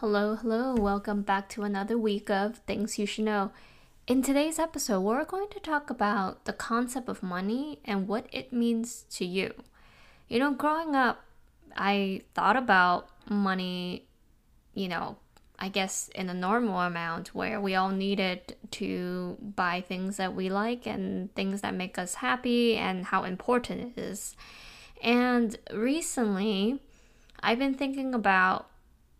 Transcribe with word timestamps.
Hello, 0.00 0.34
hello, 0.34 0.74
welcome 0.76 1.20
back 1.20 1.50
to 1.50 1.62
another 1.62 1.98
week 1.98 2.30
of 2.30 2.56
Things 2.66 2.98
You 2.98 3.04
Should 3.04 3.26
Know. 3.26 3.50
In 4.06 4.22
today's 4.22 4.58
episode, 4.58 5.02
we're 5.02 5.26
going 5.26 5.50
to 5.50 5.60
talk 5.60 5.90
about 5.90 6.46
the 6.46 6.54
concept 6.54 7.06
of 7.10 7.22
money 7.22 7.80
and 7.84 8.08
what 8.08 8.24
it 8.32 8.50
means 8.50 9.04
to 9.10 9.26
you. 9.26 9.52
You 10.26 10.38
know, 10.38 10.54
growing 10.54 10.96
up, 10.96 11.22
I 11.76 12.22
thought 12.32 12.56
about 12.56 13.10
money, 13.28 14.06
you 14.72 14.88
know, 14.88 15.18
I 15.58 15.68
guess 15.68 16.08
in 16.14 16.30
a 16.30 16.34
normal 16.34 16.80
amount 16.80 17.34
where 17.34 17.60
we 17.60 17.74
all 17.74 17.90
needed 17.90 18.56
to 18.70 19.36
buy 19.42 19.82
things 19.82 20.16
that 20.16 20.34
we 20.34 20.48
like 20.48 20.86
and 20.86 21.30
things 21.34 21.60
that 21.60 21.74
make 21.74 21.98
us 21.98 22.14
happy 22.14 22.74
and 22.74 23.04
how 23.04 23.24
important 23.24 23.98
it 23.98 24.00
is. 24.00 24.34
And 25.04 25.58
recently, 25.70 26.80
I've 27.40 27.58
been 27.58 27.74
thinking 27.74 28.14
about 28.14 28.70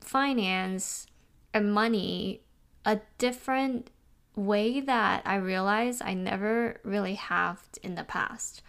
finance 0.01 1.07
and 1.53 1.73
money 1.73 2.41
a 2.84 3.01
different 3.19 3.91
way 4.37 4.80
that 4.80 5.23
I 5.27 5.37
realized 5.37 6.02
I 6.02 6.15
never 6.15 6.80
really 6.83 7.15
have 7.15 7.62
in 7.83 7.95
the 7.95 8.05
past. 8.05 8.62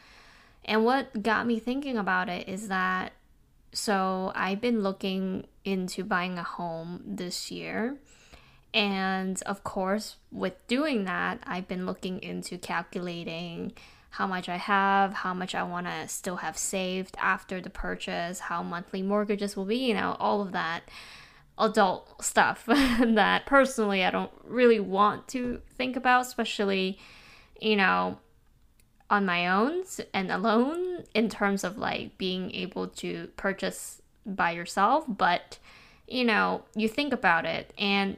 And 0.66 0.86
what 0.86 1.24
got 1.24 1.48
me 1.48 1.60
thinking 1.60 1.98
about 1.98 2.30
it 2.30 2.48
is 2.48 2.68
that 2.68 3.14
so 3.74 4.32
I've 4.36 4.60
been 4.60 4.84
looking 4.84 5.48
into 5.64 6.04
buying 6.04 6.38
a 6.38 6.44
home 6.44 7.02
this 7.06 7.52
year. 7.52 7.98
And 8.74 9.42
of 9.44 9.64
course, 9.64 10.18
with 10.32 10.56
doing 10.68 11.06
that, 11.06 11.40
I've 11.44 11.68
been 11.68 11.86
looking 11.86 12.22
into 12.22 12.58
calculating 12.58 13.74
how 14.12 14.28
much 14.28 14.50
I 14.50 14.58
have, 14.58 15.14
how 15.14 15.34
much 15.34 15.56
I 15.56 15.64
want 15.64 15.88
to 15.88 16.08
still 16.08 16.38
have 16.38 16.58
saved 16.58 17.16
after 17.18 17.62
the 17.62 17.70
purchase, 17.70 18.40
how 18.40 18.62
monthly 18.62 19.02
mortgages 19.02 19.56
will 19.56 19.66
be, 19.66 19.78
you 19.78 19.94
know, 19.94 20.18
all 20.20 20.42
of 20.42 20.52
that 20.52 20.84
adult 21.62 22.24
stuff 22.24 22.66
that 22.68 23.46
personally 23.46 24.04
I 24.04 24.12
don't 24.12 24.32
really 24.44 24.80
want 24.80 25.28
to 25.30 25.62
think 25.78 25.96
about, 25.96 26.26
especially, 26.26 27.00
you 27.60 27.76
know, 27.76 28.18
on 29.10 29.26
my 29.26 29.48
own 29.48 29.84
and 30.14 30.32
alone 30.32 31.04
in 31.14 31.30
terms 31.30 31.64
of 31.64 31.78
like 31.78 32.18
being 32.18 32.52
able 32.54 32.88
to 32.88 33.30
purchase 33.38 34.02
by 34.26 34.52
yourself. 34.52 35.06
But, 35.08 35.60
you 36.08 36.26
know, 36.26 36.64
you 36.76 36.88
think 36.88 37.14
about 37.14 37.46
it. 37.46 37.74
And 37.78 38.18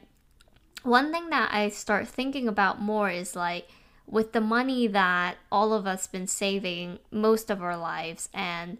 one 0.82 1.12
thing 1.12 1.30
that 1.30 1.52
I 1.52 1.68
start 1.68 2.08
thinking 2.08 2.48
about 2.48 2.80
more 2.80 3.10
is 3.10 3.36
like, 3.36 3.68
with 4.06 4.32
the 4.32 4.40
money 4.40 4.86
that 4.86 5.36
all 5.50 5.72
of 5.72 5.86
us 5.86 6.06
been 6.06 6.26
saving 6.26 6.98
most 7.10 7.50
of 7.50 7.62
our 7.62 7.76
lives 7.76 8.28
and 8.34 8.78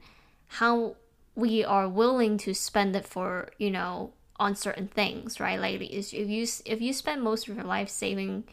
how 0.49 0.97
we 1.35 1.65
are 1.65 1.89
willing 1.89 2.37
to 2.39 2.55
spend 2.55 2.95
it 2.95 3.07
for 3.07 3.51
you 3.59 3.71
know 3.71 4.13
on 4.37 4.57
certain 4.57 4.89
things, 4.89 5.39
right? 5.39 5.59
Like 5.61 5.81
if 5.81 6.13
you 6.13 6.47
if 6.65 6.81
you 6.81 6.93
spend 6.93 7.23
most 7.23 7.49
of 7.49 7.57
your 7.57 7.65
life 7.65 7.89
saving 7.89 8.45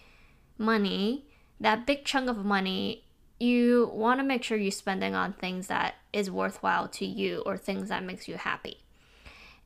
money, 0.58 1.26
that 1.60 1.86
big 1.86 2.06
chunk 2.06 2.30
of 2.30 2.46
money, 2.46 3.04
you 3.40 3.90
want 3.94 4.20
to 4.20 4.24
make 4.24 4.44
sure 4.44 4.58
you're 4.58 4.72
spending 4.72 5.16
on 5.16 5.34
things 5.34 5.68
that 5.68 5.96
is 6.14 6.30
worthwhile 6.30 6.88
to 6.88 7.06
you 7.06 7.42
or 7.46 7.58
things 7.58 7.90
that 7.90 8.04
makes 8.04 8.28
you 8.28 8.36
happy. 8.36 8.78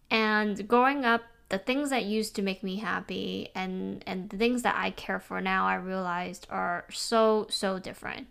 And 0.10 0.68
growing 0.68 1.04
up, 1.04 1.24
the 1.50 1.58
things 1.58 1.90
that 1.90 2.06
used 2.06 2.36
to 2.36 2.42
make 2.42 2.64
me 2.64 2.78
happy 2.78 3.50
and 3.54 4.04
and 4.08 4.30
the 4.30 4.38
things 4.38 4.62
that 4.64 4.76
I 4.78 4.92
care 4.92 5.20
for 5.20 5.42
now, 5.42 5.68
I 5.68 5.76
realized 5.76 6.48
are 6.50 6.86
so 6.92 7.48
so 7.50 7.78
different. 7.80 8.28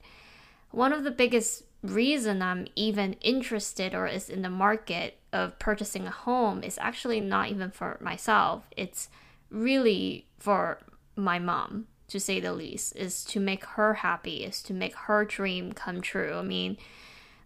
One 0.70 0.92
of 0.92 1.04
the 1.04 1.10
biggest 1.10 1.64
reason 1.84 2.42
I'm 2.42 2.66
even 2.74 3.14
interested 3.14 3.94
or 3.94 4.06
is 4.06 4.28
in 4.28 4.42
the 4.42 4.50
market 4.50 5.18
of 5.32 5.58
purchasing 5.58 6.06
a 6.06 6.10
home 6.10 6.62
is 6.62 6.78
actually 6.80 7.20
not 7.20 7.50
even 7.50 7.70
for 7.70 7.98
myself. 8.00 8.68
It's 8.76 9.08
really 9.50 10.26
for 10.38 10.78
my 11.16 11.38
mom, 11.38 11.86
to 12.08 12.18
say 12.18 12.41
the 12.41 12.52
least, 12.52 12.96
is 12.96 13.24
to 13.26 13.41
make 13.41 13.64
her 13.64 13.94
happy, 13.94 14.44
is 14.44 14.62
to 14.62 14.72
make 14.72 14.94
her 14.94 15.24
dream 15.24 15.72
come 15.72 16.00
true. 16.00 16.34
I 16.34 16.42
mean, 16.42 16.76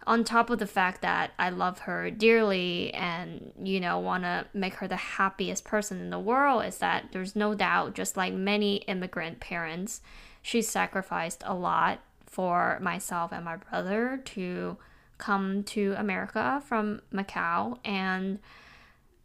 on 0.06 0.24
top 0.24 0.48
of 0.48 0.58
the 0.58 0.66
fact 0.66 1.02
that 1.02 1.32
I 1.38 1.50
love 1.50 1.80
her 1.80 2.10
dearly 2.10 2.94
and, 2.94 3.52
you 3.62 3.80
know, 3.80 3.98
want 3.98 4.22
to 4.22 4.46
make 4.54 4.74
her 4.74 4.88
the 4.88 4.96
happiest 4.96 5.64
person 5.64 6.00
in 6.00 6.10
the 6.10 6.18
world, 6.18 6.64
is 6.64 6.78
that 6.78 7.08
there's 7.12 7.36
no 7.36 7.54
doubt, 7.54 7.94
just 7.94 8.16
like 8.16 8.32
many 8.32 8.76
immigrant 8.76 9.40
parents, 9.40 10.00
she 10.40 10.62
sacrificed 10.62 11.42
a 11.44 11.54
lot 11.54 12.00
for 12.28 12.78
myself 12.80 13.32
and 13.32 13.44
my 13.44 13.56
brother 13.56 14.20
to 14.24 14.76
come 15.18 15.64
to 15.64 15.94
America 15.96 16.62
from 16.66 17.00
Macau. 17.12 17.78
And 17.84 18.38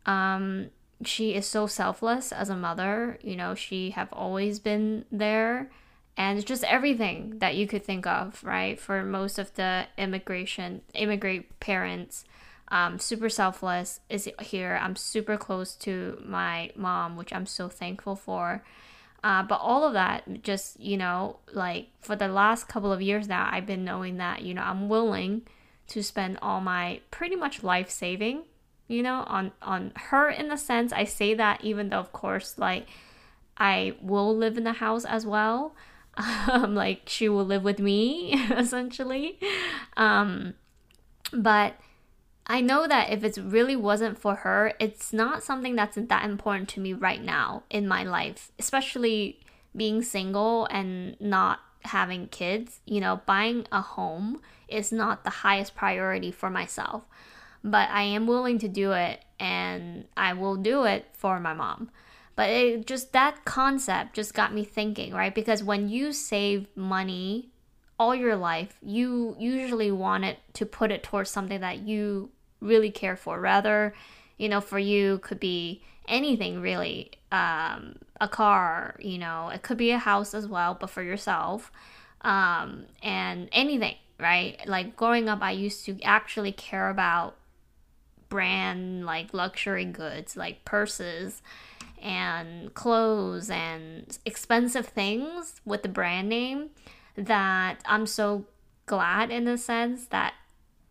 um, 0.06 0.70
she 1.06 1.36
is 1.36 1.46
so 1.46 1.68
selfless 1.68 2.32
as 2.32 2.50
a 2.50 2.56
mother. 2.56 3.20
You 3.22 3.36
know 3.36 3.56
she 3.56 3.92
have 3.92 4.12
always 4.12 4.60
been 4.60 5.06
there. 5.12 5.70
And 6.16 6.46
just 6.46 6.64
everything 6.66 7.40
that 7.40 7.56
you 7.56 7.66
could 7.66 7.84
think 7.84 8.06
of 8.06 8.44
right? 8.44 8.80
For 8.80 9.04
most 9.04 9.40
of 9.40 9.54
the 9.56 9.86
immigration 9.98 10.82
immigrant 10.94 11.60
parents 11.60 12.26
um, 12.70 12.98
super 12.98 13.30
selfless 13.30 14.00
is 14.10 14.28
here. 14.42 14.80
I'm 14.82 14.96
super 14.96 15.38
close 15.38 15.76
to 15.76 16.20
my 16.26 16.72
mom 16.76 17.16
which 17.18 17.32
i'm 17.34 17.46
so 17.46 17.68
thankful 17.70 18.16
for 18.16 18.64
uh, 19.24 19.42
but 19.42 19.62
all 19.62 19.86
of 19.86 19.94
that, 19.94 20.44
just, 20.44 20.78
you 20.80 20.98
know, 20.98 21.38
like 21.54 21.88
for 22.02 22.16
the 22.16 22.28
last 22.28 22.68
couple 22.68 22.92
of 22.92 23.02
years 23.02 23.28
now, 23.28 23.48
I've 23.50 23.66
been 23.66 23.86
knowing 23.86 24.18
that, 24.18 24.42
you 24.42 24.54
know, 24.54 24.64
I'm 24.64 24.90
willing 24.90 25.44
to 25.88 26.04
spend 26.04 26.40
all 26.42 26.60
my 26.60 27.00
pretty 27.10 27.38
much 27.38 27.64
life 27.64 27.90
saving, 27.90 28.44
you 28.90 29.02
know, 29.02 29.24
on, 29.28 29.54
on 29.62 29.94
her 29.96 30.30
in 30.30 30.52
a 30.52 30.58
sense. 30.58 30.92
I 30.92 31.06
say 31.06 31.34
that 31.36 31.64
even 31.64 31.90
though, 31.90 32.00
of 32.00 32.12
course, 32.12 32.58
like 32.58 32.88
I 33.58 33.96
will 34.02 34.36
live 34.36 34.58
in 34.58 34.66
the 34.66 34.74
house 34.74 35.06
as 35.06 35.26
well. 35.26 35.76
Um, 36.48 36.76
like 36.76 37.02
she 37.08 37.28
will 37.28 37.44
live 37.44 37.64
with 37.64 37.80
me 37.80 38.34
essentially. 38.52 39.40
Um, 39.98 40.54
but 41.32 41.74
I 42.46 42.60
know 42.60 42.88
that 42.88 43.10
if 43.10 43.24
it 43.24 43.38
really 43.42 43.76
wasn't 43.76 44.20
for 44.20 44.36
her, 44.36 44.74
it's 44.80 45.14
not 45.14 45.44
something 45.44 45.76
that's 45.76 45.98
that 45.98 46.26
important 46.26 46.70
to 46.70 46.82
me 46.82 46.94
right 46.94 47.24
now 47.24 47.64
in 47.70 47.88
my 47.88 48.04
life, 48.04 48.52
especially 48.60 49.40
being 49.76 50.02
single 50.02 50.66
and 50.70 51.20
not 51.22 51.60
having 51.84 52.28
kids. 52.28 52.82
You 52.86 53.00
know, 53.00 53.22
buying 53.26 53.66
a 53.72 53.82
home 53.82 54.42
is 54.68 54.92
not 54.92 55.24
the 55.24 55.30
highest 55.30 55.76
priority 55.76 56.32
for 56.32 56.50
myself, 56.50 57.06
but 57.64 57.90
I 57.90 58.04
am 58.04 58.28
willing 58.28 58.60
to 58.60 58.68
do 58.68 58.92
it 58.92 59.24
and 59.40 60.06
I 60.18 60.34
will 60.34 60.58
do 60.58 60.84
it 60.84 61.08
for 61.14 61.40
my 61.40 61.54
mom. 61.54 61.92
But 62.36 62.50
it 62.50 62.88
just 62.88 63.14
that 63.14 63.46
concept 63.46 64.16
just 64.16 64.34
got 64.34 64.54
me 64.54 64.64
thinking, 64.64 65.14
right? 65.14 65.34
Because 65.34 65.64
when 65.64 65.88
you 65.88 66.12
save 66.12 66.68
money 66.76 67.52
all 68.00 68.16
your 68.16 68.36
life, 68.36 68.78
you 68.82 69.36
usually 69.40 69.92
want 69.92 70.26
it 70.26 70.40
to 70.54 70.66
put 70.66 70.92
it 70.92 71.04
towards 71.04 71.30
something 71.30 71.62
that 71.62 71.80
you 71.80 72.32
really 72.64 72.92
care 72.92 73.16
for. 73.16 73.40
Rather, 73.40 73.94
you 74.38 74.50
know, 74.50 74.62
for 74.62 74.80
you 74.80 75.20
could 75.20 75.40
be 75.40 75.84
anything 76.08 76.62
really. 76.62 77.12
Um, 77.32 77.96
a 78.22 78.28
car, 78.28 78.96
you 79.00 79.18
know, 79.18 79.50
it 79.50 79.64
could 79.64 79.78
be 79.78 79.92
a 79.92 79.98
house 79.98 80.34
as 80.34 80.48
well, 80.48 80.78
but 80.80 80.90
for 80.90 81.04
yourself. 81.04 81.72
Um, 82.22 82.86
and 83.02 83.50
anything, 83.52 83.96
right? 84.20 84.58
Like 84.66 84.96
growing 84.96 85.28
up, 85.28 85.42
I 85.42 85.52
used 85.52 85.86
to 85.86 86.02
actually 86.04 86.54
care 86.54 86.90
about 86.90 87.36
brand 88.30 89.06
like 89.06 89.34
luxury 89.34 89.86
goods, 89.86 90.38
like 90.38 90.64
purses 90.64 91.42
and 92.02 92.74
clothes 92.74 93.50
and 93.50 94.18
expensive 94.26 94.88
things 94.88 95.62
with 95.66 95.84
the 95.84 95.90
brand 95.90 96.30
name 96.30 96.70
that 97.16 97.80
I'm 97.86 98.06
so 98.08 98.46
glad 98.86 99.32
in 99.32 99.48
a 99.48 99.58
sense 99.58 100.06
that 100.08 100.34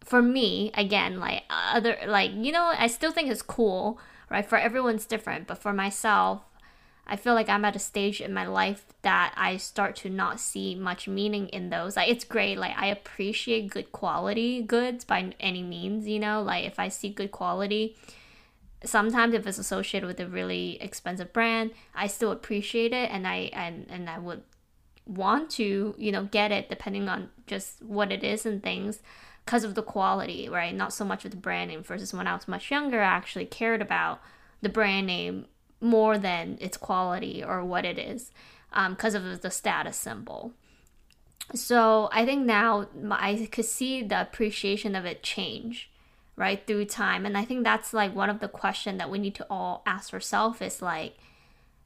for 0.05 0.23
me 0.23 0.71
again 0.75 1.19
like 1.19 1.43
uh, 1.51 1.73
other 1.75 1.97
like 2.07 2.33
you 2.35 2.53
know 2.53 2.73
i 2.77 2.87
still 2.87 3.13
think 3.13 3.31
it's 3.31 3.43
cool 3.43 3.99
right? 4.31 4.47
For 4.47 4.57
everyone's 4.57 5.05
different 5.05 5.47
but 5.47 5.59
for 5.59 5.73
myself 5.73 6.43
i 7.07 7.17
feel 7.17 7.35
like 7.35 7.49
i'm 7.49 7.65
at 7.65 7.77
a 7.77 7.79
stage 7.79 8.21
in 8.21 8.33
my 8.33 8.47
life 8.47 8.87
that 9.03 9.33
i 9.37 9.57
start 9.57 9.97
to 9.97 10.11
not 10.11 10.41
see 10.41 10.75
much 10.75 11.07
meaning 11.09 11.49
in 11.49 11.71
those. 11.71 11.97
Like 11.97 12.09
it's 12.09 12.25
great 12.25 12.59
like 12.59 12.77
i 12.77 12.87
appreciate 12.87 13.71
good 13.71 13.93
quality 13.93 14.63
goods 14.63 15.05
by 15.05 15.35
any 15.39 15.63
means 15.63 16.07
you 16.07 16.19
know? 16.19 16.43
Like 16.43 16.65
if 16.65 16.79
i 16.79 16.89
see 16.89 17.11
good 17.11 17.31
quality 17.31 17.97
sometimes 18.85 19.35
if 19.35 19.47
it's 19.47 19.59
associated 19.59 20.07
with 20.07 20.19
a 20.19 20.27
really 20.27 20.77
expensive 20.81 21.33
brand 21.33 21.71
i 21.95 22.07
still 22.07 22.33
appreciate 22.33 22.93
it 22.93 23.11
and 23.11 23.27
i 23.29 23.51
and, 23.53 23.87
and 23.89 24.11
i 24.11 24.19
would 24.19 24.43
want 25.07 25.51
to 25.51 25.95
you 25.99 26.13
know 26.13 26.25
get 26.25 26.53
it 26.53 26.69
depending 26.69 27.09
on 27.09 27.29
just 27.47 27.83
what 27.83 28.13
it 28.13 28.23
is 28.25 28.47
and 28.47 28.63
things 28.63 29.01
because 29.45 29.65
of 29.65 29.75
the 29.75 29.83
quality, 29.83 30.49
right? 30.49 30.75
Not 30.75 30.93
so 30.93 31.05
much 31.05 31.25
with 31.25 31.33
the 31.33 31.39
brand 31.39 31.71
name 31.71 31.83
versus 31.83 32.15
when 32.15 32.27
I 32.27 32.35
was 32.35 32.49
much 32.49 32.71
younger, 32.71 33.01
I 33.01 33.07
actually 33.07 33.47
cared 33.47 33.83
about 33.83 34.21
the 34.61 34.69
brand 34.69 35.07
name 35.07 35.47
more 35.81 36.17
than 36.17 36.59
its 36.61 36.77
quality 36.77 37.43
or 37.43 37.65
what 37.65 37.85
it 37.85 37.99
is 37.99 38.31
because 38.71 39.15
um, 39.15 39.25
of 39.27 39.43
the 39.43 39.51
status 39.51 39.97
symbol. 39.97 40.53
So 41.55 42.09
I 42.13 42.25
think 42.25 42.47
now 42.47 42.87
I 43.11 43.49
could 43.51 43.65
see 43.65 44.03
the 44.03 44.21
appreciation 44.21 44.95
of 44.95 45.05
it 45.05 45.23
change, 45.23 45.91
right 46.37 46.67
through 46.67 46.85
time 46.85 47.27
and 47.27 47.37
i 47.37 47.45
think 47.45 47.63
that's 47.63 47.93
like 47.93 48.15
one 48.15 48.31
of 48.31 48.41
the 48.41 48.49
question 48.49 48.97
that 48.97 49.11
we 49.11 49.19
need 49.19 49.35
to 49.35 49.47
all 49.51 49.83
ask 49.85 50.13
ourselves 50.15 50.61
is 50.63 50.81
like 50.81 51.17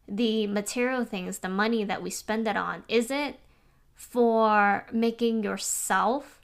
the 0.08 0.46
material 0.46 1.04
things 1.04 1.38
the 1.38 1.48
money 1.48 1.82
that 1.82 2.02
we 2.02 2.10
spend 2.10 2.46
it 2.46 2.56
on 2.56 2.84
is 2.88 3.10
it 3.10 3.40
for 3.94 4.86
making 4.92 5.42
yourself 5.42 6.40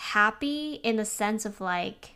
happy 0.00 0.80
in 0.82 0.96
the 0.96 1.04
sense 1.04 1.44
of 1.44 1.60
like 1.60 2.12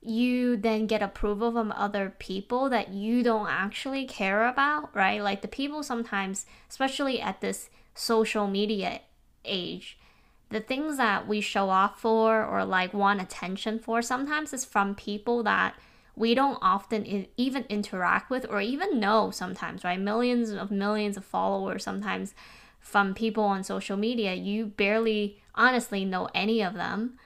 you 0.00 0.56
then 0.56 0.86
get 0.86 1.02
approval 1.02 1.50
from 1.50 1.72
other 1.72 2.14
people 2.20 2.70
that 2.70 2.90
you 2.90 3.24
don't 3.24 3.48
actually 3.48 4.06
care 4.06 4.46
about, 4.46 4.94
right? 4.94 5.20
Like 5.20 5.42
the 5.42 5.48
people 5.48 5.82
sometimes, 5.82 6.46
especially 6.70 7.20
at 7.20 7.40
this 7.40 7.68
social 7.94 8.46
media 8.46 9.00
age, 9.44 9.98
the 10.50 10.60
things 10.60 10.96
that 10.98 11.26
we 11.26 11.40
show 11.40 11.68
off 11.68 12.00
for 12.00 12.44
or 12.44 12.64
like 12.64 12.94
want 12.94 13.20
attention 13.20 13.80
for 13.80 14.00
sometimes 14.00 14.52
is 14.52 14.64
from 14.64 14.94
people 14.94 15.42
that 15.42 15.74
we 16.14 16.32
don't 16.32 16.58
often 16.62 17.26
even 17.36 17.64
interact 17.68 18.30
with 18.30 18.46
or 18.48 18.60
even 18.60 19.00
know 19.00 19.32
sometimes, 19.32 19.82
right? 19.82 20.00
Millions 20.00 20.50
of 20.50 20.70
millions 20.70 21.16
of 21.16 21.24
followers 21.24 21.82
sometimes 21.82 22.34
from 22.88 23.14
people 23.14 23.44
on 23.44 23.62
social 23.62 23.96
media, 23.96 24.34
you 24.34 24.66
barely 24.66 25.38
honestly 25.54 26.04
know 26.04 26.28
any 26.34 26.62
of 26.62 26.74
them 26.74 27.18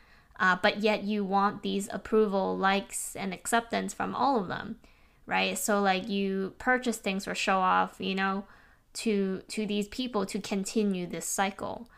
uh, 0.42 0.56
but 0.60 0.80
yet 0.80 1.04
you 1.04 1.24
want 1.24 1.62
these 1.62 1.88
approval, 1.92 2.58
likes, 2.58 3.14
and 3.14 3.32
acceptance 3.32 3.94
from 3.94 4.12
all 4.12 4.40
of 4.40 4.48
them, 4.48 4.74
right? 5.24 5.56
So 5.56 5.80
like 5.80 6.08
you 6.08 6.54
purchase 6.58 6.96
things 6.96 7.28
or 7.28 7.34
show 7.36 7.58
off, 7.58 7.96
you 8.00 8.16
know, 8.16 8.44
to 8.94 9.42
to 9.48 9.66
these 9.66 9.86
people 9.86 10.26
to 10.26 10.40
continue 10.40 11.06
this 11.06 11.26
cycle, 11.26 11.88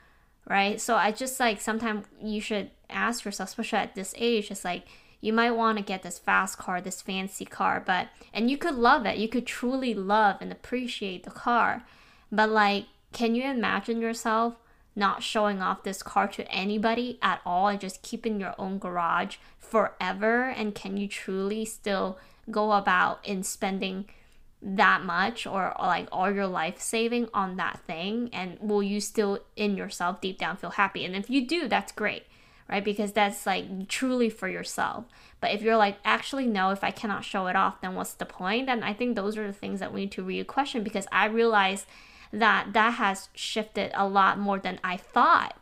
right? 0.46 0.78
So 0.78 0.96
I 0.96 1.10
just 1.10 1.40
like 1.40 1.60
sometimes 1.62 2.04
you 2.22 2.42
should 2.42 2.70
ask 2.90 3.24
yourself, 3.24 3.48
especially 3.48 3.78
at 3.78 3.94
this 3.94 4.14
age, 4.18 4.50
it's 4.50 4.62
like 4.62 4.84
you 5.22 5.32
might 5.32 5.52
want 5.52 5.78
to 5.78 5.84
get 5.84 6.02
this 6.02 6.18
fast 6.18 6.58
car, 6.58 6.82
this 6.82 7.00
fancy 7.00 7.46
car, 7.46 7.82
but 7.84 8.08
and 8.34 8.50
you 8.50 8.58
could 8.58 8.74
love 8.74 9.06
it, 9.06 9.16
you 9.16 9.28
could 9.28 9.46
truly 9.46 9.94
love 9.94 10.36
and 10.42 10.52
appreciate 10.52 11.24
the 11.24 11.30
car, 11.30 11.84
but 12.30 12.50
like, 12.50 12.84
can 13.14 13.34
you 13.34 13.44
imagine 13.44 14.02
yourself? 14.02 14.56
not 14.96 15.22
showing 15.22 15.60
off 15.60 15.82
this 15.82 16.02
car 16.02 16.28
to 16.28 16.50
anybody 16.50 17.18
at 17.20 17.40
all 17.44 17.68
and 17.68 17.80
just 17.80 18.02
keep 18.02 18.26
in 18.26 18.38
your 18.38 18.54
own 18.58 18.78
garage 18.78 19.36
forever? 19.58 20.44
And 20.44 20.74
can 20.74 20.96
you 20.96 21.08
truly 21.08 21.64
still 21.64 22.18
go 22.50 22.72
about 22.72 23.26
in 23.26 23.42
spending 23.42 24.08
that 24.62 25.04
much 25.04 25.46
or, 25.46 25.74
like 25.78 26.08
all 26.12 26.30
your 26.30 26.46
life 26.46 26.80
saving 26.80 27.28
on 27.34 27.56
that 27.56 27.80
thing? 27.86 28.30
And 28.32 28.58
will 28.60 28.82
you 28.82 29.00
still 29.00 29.40
in 29.56 29.76
yourself 29.76 30.20
deep 30.20 30.38
down 30.38 30.56
feel 30.56 30.70
happy? 30.70 31.04
And 31.04 31.16
if 31.16 31.28
you 31.28 31.46
do, 31.46 31.68
that's 31.68 31.92
great, 31.92 32.24
right? 32.68 32.84
Because 32.84 33.12
that's 33.12 33.46
like 33.46 33.88
truly 33.88 34.30
for 34.30 34.48
yourself. 34.48 35.06
But 35.40 35.52
if 35.52 35.60
you're 35.60 35.76
like, 35.76 35.98
actually, 36.04 36.46
no, 36.46 36.70
if 36.70 36.84
I 36.84 36.92
cannot 36.92 37.24
show 37.24 37.48
it 37.48 37.56
off, 37.56 37.80
then 37.80 37.94
what's 37.94 38.14
the 38.14 38.24
point? 38.24 38.66
Then 38.66 38.82
I 38.82 38.94
think 38.94 39.16
those 39.16 39.36
are 39.36 39.46
the 39.46 39.52
things 39.52 39.80
that 39.80 39.92
we 39.92 40.02
need 40.02 40.12
to 40.12 40.22
re 40.22 40.42
question 40.44 40.84
because 40.84 41.06
I 41.10 41.26
realize 41.26 41.84
that 42.40 42.72
that 42.72 42.94
has 42.94 43.28
shifted 43.34 43.90
a 43.94 44.06
lot 44.06 44.38
more 44.38 44.58
than 44.58 44.80
I 44.82 44.96
thought. 44.96 45.56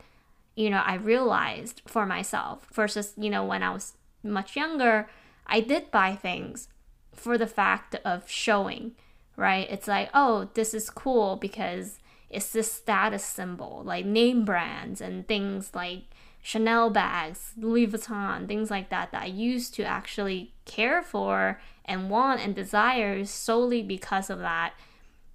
You 0.54 0.70
know, 0.70 0.82
I 0.84 0.94
realized 0.94 1.82
for 1.86 2.04
myself 2.06 2.66
versus, 2.72 3.14
you 3.16 3.30
know, 3.30 3.44
when 3.44 3.62
I 3.62 3.70
was 3.70 3.94
much 4.22 4.56
younger, 4.56 5.08
I 5.46 5.60
did 5.60 5.90
buy 5.90 6.14
things 6.14 6.69
for 7.12 7.38
the 7.38 7.46
fact 7.46 7.94
of 8.04 8.28
showing, 8.28 8.92
right? 9.36 9.66
It's 9.70 9.88
like, 9.88 10.10
oh, 10.14 10.50
this 10.54 10.74
is 10.74 10.90
cool 10.90 11.36
because 11.36 11.98
it's 12.30 12.50
this 12.50 12.72
status 12.72 13.25
symbol, 13.25 13.82
like 13.84 14.06
name 14.06 14.44
brands 14.44 15.00
and 15.00 15.26
things 15.26 15.70
like 15.75 16.04
Chanel 16.42 16.90
bags, 16.90 17.52
Louis 17.56 17.86
Vuitton, 17.86 18.48
things 18.48 18.70
like 18.70 18.88
that 18.88 19.12
that 19.12 19.22
I 19.22 19.26
used 19.26 19.75
to 19.75 19.84
actually 19.84 20.52
care 20.64 21.02
for 21.02 21.60
and 21.84 22.10
want 22.10 22.40
and 22.40 22.54
desire 22.54 23.25
solely 23.25 23.82
because 23.82 24.28
of 24.28 24.38
that 24.40 24.75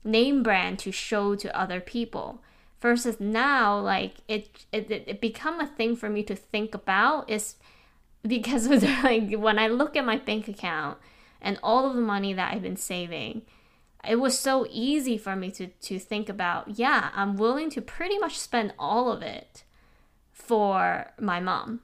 name 0.03 0.43
brand 0.43 0.79
to 0.79 0.91
show 0.91 1.35
to 1.35 1.59
other 1.59 1.79
people 1.79 2.41
versus 2.79 3.19
now 3.19 3.77
like 3.79 4.15
it 4.27 4.65
it, 4.71 4.89
it 4.89 5.21
become 5.21 5.59
a 5.59 5.67
thing 5.67 5.95
for 5.95 6.09
me 6.09 6.23
to 6.23 6.35
think 6.35 6.73
about 6.73 7.29
is 7.29 7.55
because 8.27 8.65
of 8.65 8.81
the, 8.81 8.87
like 9.03 9.33
when 9.39 9.59
i 9.59 9.67
look 9.67 9.95
at 9.95 10.05
my 10.05 10.17
bank 10.17 10.47
account 10.47 10.97
and 11.41 11.59
all 11.63 11.87
of 11.87 11.95
the 11.95 12.01
money 12.01 12.33
that 12.33 12.53
i've 12.53 12.61
been 12.61 12.77
saving 12.77 13.41
it 14.07 14.15
was 14.19 14.37
so 14.37 14.65
easy 14.69 15.17
for 15.17 15.35
me 15.35 15.51
to 15.51 15.67
to 15.67 15.99
think 15.99 16.29
about 16.29 16.77
yeah 16.77 17.09
i'm 17.13 17.35
willing 17.37 17.69
to 17.69 17.81
pretty 17.81 18.17
much 18.17 18.37
spend 18.37 18.73
all 18.77 19.11
of 19.11 19.21
it 19.21 19.63
for 20.31 21.11
my 21.19 21.39
mom. 21.39 21.81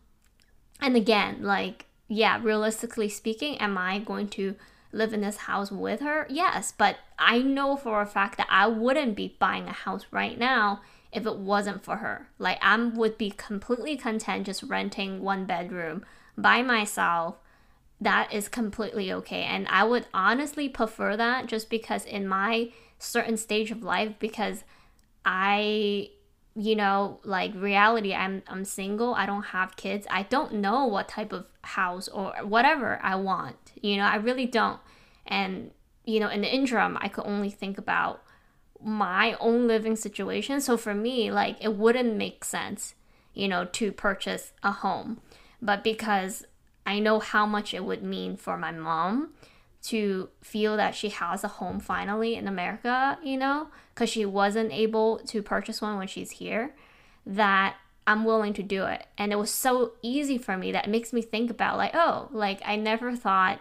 And 0.79 0.95
again 0.95 1.41
like 1.41 1.85
yeah 2.07 2.39
realistically 2.41 3.09
speaking 3.09 3.57
am 3.57 3.77
i 3.77 3.99
going 3.99 4.27
to 4.27 4.55
live 4.93 5.13
in 5.13 5.21
this 5.21 5.37
house 5.37 5.71
with 5.71 5.99
her? 5.99 6.25
Yes, 6.29 6.71
but 6.77 6.97
I 7.19 7.39
know 7.39 7.75
for 7.75 8.01
a 8.01 8.05
fact 8.05 8.37
that 8.37 8.47
I 8.49 8.67
wouldn't 8.67 9.15
be 9.15 9.35
buying 9.39 9.67
a 9.67 9.73
house 9.73 10.05
right 10.11 10.37
now 10.37 10.81
if 11.11 11.25
it 11.25 11.37
wasn't 11.37 11.83
for 11.83 11.97
her. 11.97 12.29
Like 12.39 12.57
I 12.61 12.75
would 12.75 13.17
be 13.17 13.31
completely 13.31 13.97
content 13.97 14.45
just 14.45 14.63
renting 14.63 15.21
one 15.21 15.45
bedroom 15.45 16.05
by 16.37 16.61
myself. 16.61 17.35
That 18.01 18.33
is 18.33 18.49
completely 18.49 19.11
okay. 19.11 19.43
And 19.43 19.67
I 19.69 19.83
would 19.83 20.07
honestly 20.13 20.67
prefer 20.67 21.15
that 21.15 21.45
just 21.47 21.69
because 21.69 22.05
in 22.05 22.27
my 22.27 22.71
certain 22.99 23.37
stage 23.37 23.71
of 23.71 23.83
life 23.83 24.13
because 24.19 24.63
I 25.25 26.09
you 26.55 26.75
know 26.75 27.19
like 27.23 27.53
reality 27.55 28.13
I'm 28.13 28.43
I'm 28.47 28.65
single, 28.65 29.13
I 29.13 29.25
don't 29.25 29.43
have 29.43 29.75
kids. 29.75 30.05
I 30.09 30.23
don't 30.23 30.55
know 30.55 30.85
what 30.85 31.07
type 31.07 31.31
of 31.31 31.45
house 31.61 32.07
or 32.07 32.33
whatever 32.43 32.99
I 33.01 33.15
want. 33.15 33.62
You 33.83 33.97
know, 33.97 34.05
I 34.05 34.15
really 34.15 34.47
don't. 34.47 34.79
And, 35.27 35.71
you 36.05 36.19
know, 36.19 36.29
in 36.29 36.41
the 36.41 36.51
interim, 36.51 36.97
I 36.99 37.09
could 37.09 37.25
only 37.25 37.51
think 37.51 37.77
about 37.77 38.23
my 38.81 39.37
own 39.39 39.67
living 39.67 39.95
situation. 39.95 40.59
So 40.61 40.77
for 40.77 40.95
me, 40.95 41.29
like, 41.31 41.57
it 41.63 41.75
wouldn't 41.75 42.15
make 42.15 42.43
sense, 42.43 42.95
you 43.33 43.47
know, 43.47 43.65
to 43.65 43.91
purchase 43.91 44.53
a 44.63 44.71
home. 44.71 45.21
But 45.61 45.83
because 45.83 46.45
I 46.85 46.99
know 46.99 47.19
how 47.19 47.45
much 47.45 47.73
it 47.73 47.83
would 47.85 48.03
mean 48.03 48.37
for 48.37 48.57
my 48.57 48.71
mom 48.71 49.33
to 49.83 50.29
feel 50.41 50.77
that 50.77 50.95
she 50.95 51.09
has 51.09 51.43
a 51.43 51.49
home 51.49 51.79
finally 51.79 52.35
in 52.35 52.47
America, 52.47 53.17
you 53.21 53.37
know, 53.37 53.67
because 53.93 54.09
she 54.09 54.25
wasn't 54.25 54.71
able 54.71 55.19
to 55.19 55.41
purchase 55.41 55.81
one 55.81 55.97
when 55.97 56.07
she's 56.07 56.31
here, 56.31 56.73
that 57.25 57.75
I'm 58.07 58.23
willing 58.23 58.53
to 58.53 58.63
do 58.63 58.85
it. 58.85 59.05
And 59.17 59.33
it 59.33 59.37
was 59.37 59.51
so 59.51 59.93
easy 60.01 60.37
for 60.37 60.57
me 60.57 60.71
that 60.71 60.85
it 60.85 60.89
makes 60.89 61.11
me 61.11 61.21
think 61.21 61.49
about, 61.51 61.77
like, 61.77 61.91
oh, 61.93 62.29
like, 62.31 62.61
I 62.65 62.77
never 62.77 63.15
thought 63.15 63.59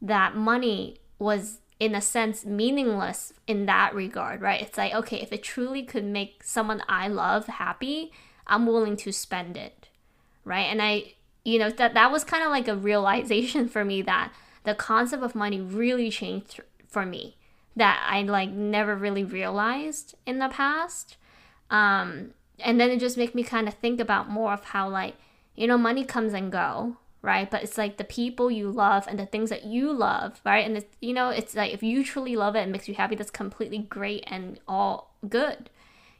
that 0.00 0.36
money 0.36 0.98
was 1.18 1.60
in 1.78 1.94
a 1.94 2.00
sense 2.00 2.44
meaningless 2.44 3.32
in 3.46 3.66
that 3.66 3.94
regard, 3.94 4.40
right? 4.40 4.62
It's 4.62 4.78
like, 4.78 4.94
okay, 4.94 5.20
if 5.20 5.32
it 5.32 5.42
truly 5.42 5.82
could 5.82 6.04
make 6.04 6.42
someone 6.42 6.82
I 6.88 7.08
love 7.08 7.46
happy, 7.46 8.12
I'm 8.46 8.66
willing 8.66 8.96
to 8.98 9.12
spend 9.12 9.56
it, 9.56 9.88
right? 10.44 10.66
And 10.66 10.80
I, 10.80 11.14
you 11.44 11.58
know, 11.58 11.70
that 11.70 11.94
that 11.94 12.10
was 12.10 12.24
kind 12.24 12.42
of 12.42 12.50
like 12.50 12.68
a 12.68 12.76
realization 12.76 13.68
for 13.68 13.84
me 13.84 14.02
that 14.02 14.32
the 14.64 14.74
concept 14.74 15.22
of 15.22 15.34
money 15.34 15.60
really 15.60 16.10
changed 16.10 16.60
for 16.88 17.04
me 17.04 17.36
that 17.76 18.04
I 18.08 18.22
like 18.22 18.50
never 18.50 18.96
really 18.96 19.22
realized 19.22 20.14
in 20.24 20.38
the 20.38 20.48
past. 20.48 21.16
Um, 21.70 22.30
and 22.58 22.80
then 22.80 22.90
it 22.90 23.00
just 23.00 23.18
made 23.18 23.34
me 23.34 23.42
kind 23.42 23.68
of 23.68 23.74
think 23.74 24.00
about 24.00 24.30
more 24.30 24.54
of 24.54 24.64
how 24.64 24.88
like, 24.88 25.16
you 25.54 25.66
know, 25.66 25.76
money 25.76 26.04
comes 26.04 26.32
and 26.32 26.50
go, 26.50 26.96
right? 27.26 27.50
But 27.50 27.64
it's 27.64 27.76
like 27.76 27.96
the 27.96 28.04
people 28.04 28.52
you 28.52 28.70
love 28.70 29.06
and 29.08 29.18
the 29.18 29.26
things 29.26 29.50
that 29.50 29.64
you 29.64 29.92
love, 29.92 30.40
right? 30.44 30.64
And 30.64 30.76
it's, 30.76 30.96
you 31.00 31.12
know, 31.12 31.30
it's 31.30 31.56
like 31.56 31.74
if 31.74 31.82
you 31.82 32.04
truly 32.04 32.36
love 32.36 32.54
it 32.54 32.60
and 32.60 32.70
makes 32.70 32.86
you 32.86 32.94
happy, 32.94 33.16
that's 33.16 33.32
completely 33.32 33.78
great 33.78 34.22
and 34.28 34.60
all 34.68 35.12
good, 35.28 35.68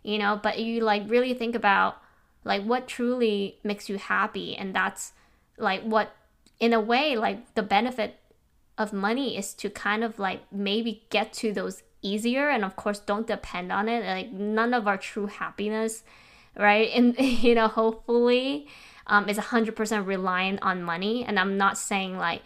you 0.03 0.19
know. 0.19 0.39
But 0.43 0.59
you 0.59 0.81
like 0.81 1.05
really 1.07 1.33
think 1.33 1.55
about 1.55 1.99
like 2.43 2.65
what 2.65 2.89
truly 2.89 3.59
makes 3.63 3.89
you 3.89 3.99
happy, 3.99 4.57
and 4.57 4.75
that's 4.75 5.13
like 5.57 5.83
what, 5.83 6.11
in 6.59 6.73
a 6.73 6.81
way, 6.81 7.17
like 7.17 7.55
the 7.55 7.63
benefit 7.63 8.19
of 8.77 8.93
money 8.93 9.39
is 9.39 9.55
to 9.55 9.71
kind 9.71 10.03
of 10.03 10.19
like 10.19 10.41
maybe 10.53 11.05
get 11.11 11.33
to 11.35 11.53
those 11.53 11.85
easier, 12.03 12.49
and 12.49 12.65
of 12.65 12.75
course, 12.75 12.99
don't 12.99 13.29
depend 13.29 13.71
on 13.71 13.89
it. 13.89 14.05
Like 14.05 14.33
none 14.33 14.75
of 14.75 14.89
our 14.89 14.99
true 14.99 15.27
happiness, 15.27 16.03
right? 16.57 16.91
And 16.97 17.17
you 17.17 17.55
know, 17.55 17.69
hopefully 17.69 18.67
um, 19.07 19.29
is 19.29 19.39
100% 19.39 20.07
reliant 20.07 20.61
on 20.63 20.83
money. 20.83 21.25
And 21.25 21.39
I'm 21.39 21.57
not 21.57 21.79
saying 21.79 22.19
like, 22.19 22.43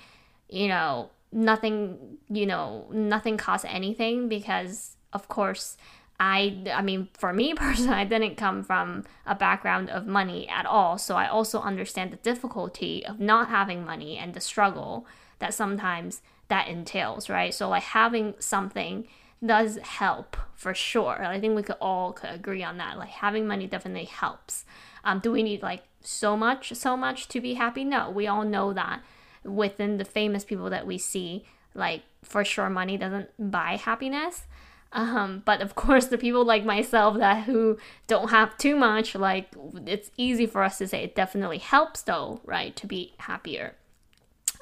you 0.49 0.69
know, 0.69 1.11
nothing, 1.33 2.19
you 2.29 2.47
know, 2.47 2.87
nothing 2.93 3.37
costs 3.37 3.67
anything 3.69 4.29
because, 4.29 4.97
of 5.12 5.29
course, 5.29 5.76
I, 6.19 6.64
I 6.73 6.83
mean, 6.83 7.09
for 7.14 7.33
me 7.33 7.55
personally, 7.57 7.95
I 7.95 8.05
didn't 8.05 8.37
come 8.37 8.62
from 8.62 9.05
a 9.26 9.35
background 9.35 9.88
of 9.90 10.07
money 10.07 10.49
at 10.49 10.67
all. 10.67 10.99
So 10.99 11.17
I 11.17 11.26
also 11.26 11.61
understand 11.61 12.12
the 12.12 12.17
difficulty 12.17 13.05
of 13.07 13.19
not 13.19 13.49
having 13.49 13.85
money 13.85 14.19
and 14.19 14.35
the 14.35 14.40
struggle 14.40 15.07
that 15.38 15.55
sometimes 15.55 16.21
that 16.49 16.69
entails, 16.69 17.31
right? 17.31 17.55
So 17.55 17.69
like 17.69 17.85
having 17.85 18.35
something 18.38 19.07
does 19.45 19.79
help 19.79 20.37
for 20.55 20.75
sure. 20.75 21.25
I 21.25 21.40
think 21.40 21.57
we 21.57 21.62
could 21.62 21.76
all 21.81 22.12
could 22.12 22.31
agree 22.31 22.62
on 22.62 22.76
that. 22.76 22.99
Like 22.99 23.09
having 23.09 23.47
money 23.47 23.67
definitely 23.67 24.05
helps. 24.05 24.67
Um, 25.02 25.21
do 25.21 25.33
we 25.33 25.43
need 25.43 25.62
like 25.62 25.85
so 26.02 26.37
much, 26.37 26.73
so 26.75 26.97
much 26.97 27.28
to 27.28 27.40
be 27.40 27.54
happy? 27.54 27.85
No, 27.85 28.11
we 28.11 28.26
all 28.26 28.45
know 28.45 28.73
that. 28.73 29.02
within 29.42 29.97
the 29.97 30.04
famous 30.04 30.45
people 30.45 30.69
that 30.69 30.87
we 30.87 30.99
see, 30.99 31.45
like 31.75 32.02
for 32.23 32.45
sure 32.45 32.69
money 32.69 32.97
doesn't 32.99 33.30
buy 33.38 33.76
happiness. 33.76 34.45
Um, 34.92 35.42
but 35.45 35.62
of 35.62 35.75
course, 35.83 36.07
the 36.07 36.19
people 36.19 36.45
like 36.45 36.64
myself 36.64 37.16
that 37.19 37.45
who 37.45 37.78
don't 38.07 38.30
have 38.30 38.57
too 38.59 38.76
much, 38.76 39.14
like 39.14 39.49
it's 39.87 40.11
easy 40.16 40.47
for 40.47 40.62
us 40.62 40.78
to 40.78 40.88
say 40.88 41.04
it 41.04 41.14
definitely 41.14 41.59
helps 41.59 42.02
though, 42.02 42.40
right, 42.45 42.75
to 42.76 42.87
be 42.87 43.14
happier. 43.19 43.76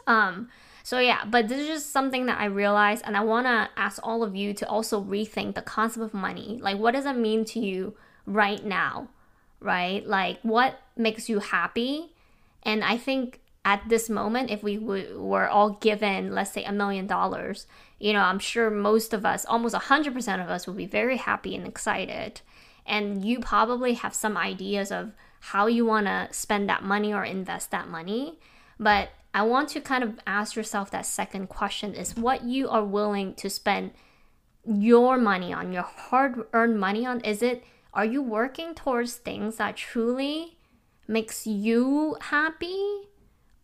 Um, 0.07 0.49
so 0.83 1.01
yeah, 1.01 1.25
but 1.27 1.49
this 1.49 1.61
is 1.61 1.67
just 1.67 1.91
something 1.93 2.27
that 2.27 2.41
I 2.41 2.47
realized, 2.47 3.03
and 3.07 3.17
I 3.17 3.21
want 3.21 3.47
to 3.47 3.69
ask 3.77 4.01
all 4.03 4.23
of 4.23 4.35
you 4.37 4.55
to 4.55 4.69
also 4.69 5.03
rethink 5.03 5.55
the 5.55 5.63
concept 5.63 6.05
of 6.05 6.15
money. 6.15 6.59
Like, 6.63 6.79
what 6.79 6.93
does 6.95 7.05
it 7.05 7.17
mean 7.17 7.45
to 7.47 7.61
you 7.61 7.95
right 8.25 8.65
now, 8.65 9.09
right? 9.61 10.07
Like, 10.07 10.39
what 10.43 10.81
makes 10.97 11.29
you 11.29 11.39
happy? 11.41 12.13
And 12.63 12.85
I 12.85 12.97
think 12.97 13.41
at 13.65 13.89
this 13.89 14.09
moment, 14.09 14.51
if 14.51 14.63
we 14.63 14.77
w- 14.77 15.21
were 15.21 15.49
all 15.49 15.71
given, 15.71 16.35
let's 16.35 16.53
say, 16.53 16.65
a 16.65 16.73
million 16.73 17.07
dollars, 17.07 17.67
you 17.99 18.13
know, 18.13 18.21
I'm 18.21 18.39
sure 18.39 18.71
most 18.71 19.13
of 19.13 19.27
us, 19.27 19.45
almost 19.45 19.75
100% 19.75 20.43
of 20.43 20.51
us, 20.51 20.67
would 20.67 20.77
be 20.77 20.87
very 20.87 21.17
happy 21.17 21.55
and 21.55 21.67
excited. 21.67 22.41
And 22.87 23.25
you 23.25 23.41
probably 23.41 23.95
have 23.95 24.15
some 24.15 24.37
ideas 24.37 24.91
of 24.91 25.13
how 25.41 25.67
you 25.67 25.85
want 25.85 26.07
to 26.07 26.29
spend 26.31 26.69
that 26.69 26.83
money 26.83 27.13
or 27.13 27.25
invest 27.25 27.71
that 27.71 27.89
money. 27.89 28.39
But 28.81 29.11
I 29.35 29.43
want 29.43 29.69
to 29.71 29.81
kind 29.81 30.03
of 30.03 30.19
ask 30.27 30.57
yourself 30.57 30.91
that 30.91 31.07
second 31.07 31.49
question 31.49 31.95
is 31.95 32.17
what 32.17 32.45
you 32.45 32.69
are 32.69 32.85
willing 32.85 33.35
to 33.35 33.51
spend 33.51 33.91
your 34.65 35.19
money 35.19 35.53
on, 35.53 35.73
your 35.73 35.83
hard 35.83 36.45
earned 36.53 36.81
money 36.81 37.05
on. 37.05 37.21
Is 37.21 37.43
it, 37.43 37.65
are 37.93 38.05
you 38.05 38.23
working 38.23 38.75
towards 38.75 39.15
things 39.15 39.57
that 39.57 39.77
truly 39.77 40.59
makes 41.07 41.47
you 41.47 42.17
happy? 42.21 43.09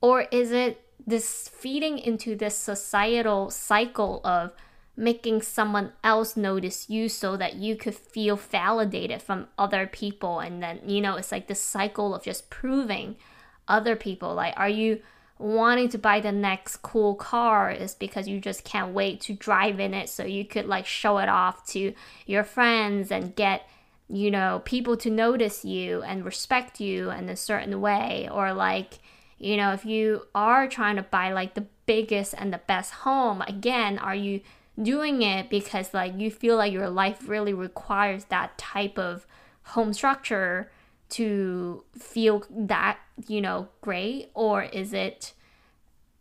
Or 0.00 0.23
is 0.31 0.50
it 0.50 0.81
this 1.07 1.49
feeding 1.49 1.99
into 1.99 2.35
this 2.35 2.57
societal 2.57 3.50
cycle 3.50 4.21
of 4.25 4.52
making 4.97 5.43
someone 5.43 5.93
else 6.02 6.37
notice 6.37 6.88
you 6.88 7.09
so 7.09 7.37
that 7.37 7.57
you 7.57 7.76
could 7.76 7.95
feel 7.95 8.37
validated 8.37 9.21
from 9.21 9.49
other 9.59 9.87
people 9.87 10.38
and 10.38 10.62
then 10.62 10.81
you 10.87 11.00
know 11.00 11.16
it's 11.16 11.33
like 11.33 11.49
this 11.49 11.61
cycle 11.61 12.14
of 12.14 12.23
just 12.23 12.49
proving 12.49 13.16
other 13.66 13.97
people 13.97 14.35
like 14.35 14.54
are 14.57 14.69
you 14.69 15.00
wanting 15.37 15.88
to 15.88 15.99
buy 15.99 16.21
the 16.21 16.31
next 16.31 16.76
cool 16.76 17.16
car 17.16 17.73
is 17.73 17.95
because 17.95 18.28
you 18.28 18.38
just 18.38 18.62
can't 18.62 18.95
wait 18.95 19.21
to 19.21 19.33
drive 19.33 19.81
in 19.81 19.93
it 19.93 20.09
so 20.09 20.25
you 20.25 20.45
could 20.45 20.66
like 20.66 20.87
show 20.87 21.19
it 21.19 21.28
off 21.28 21.66
to 21.66 21.93
your 22.25 22.45
friends 22.45 23.11
and 23.11 23.35
get 23.35 23.66
you 24.08 24.30
know 24.30 24.61
people 24.64 24.96
to 24.96 25.11
notice 25.11 25.64
you 25.64 26.02
and 26.02 26.25
respect 26.25 26.80
you 26.80 27.11
in 27.11 27.28
a 27.28 27.37
certain 27.37 27.80
way 27.80 28.28
or 28.30 28.52
like 28.52 28.99
you 29.38 29.56
know, 29.58 29.73
if 29.73 29.84
you 29.84 30.26
are 30.34 30.66
trying 30.68 30.96
to 30.96 31.02
buy 31.02 31.32
like 31.32 31.54
the 31.54 31.66
biggest 31.87 32.34
and 32.37 32.52
the 32.52 32.61
best 32.66 32.92
home, 32.92 33.42
again, 33.42 33.99
are 33.99 34.14
you 34.14 34.40
doing 34.80 35.23
it 35.23 35.50
because 35.50 35.92
like 35.92 36.18
you 36.18 36.30
feel 36.30 36.56
like 36.56 36.73
your 36.73 36.88
life 36.88 37.28
really 37.28 37.52
requires 37.52 38.25
that 38.26 38.56
type 38.58 38.99
of 38.99 39.26
home 39.62 39.92
structure 39.92 40.70
to 41.11 41.84
feel 41.99 42.44
that, 42.50 42.99
you 43.28 43.40
know, 43.40 43.68
great? 43.80 44.30
Or 44.34 44.62
is 44.62 44.92
it 44.92 45.34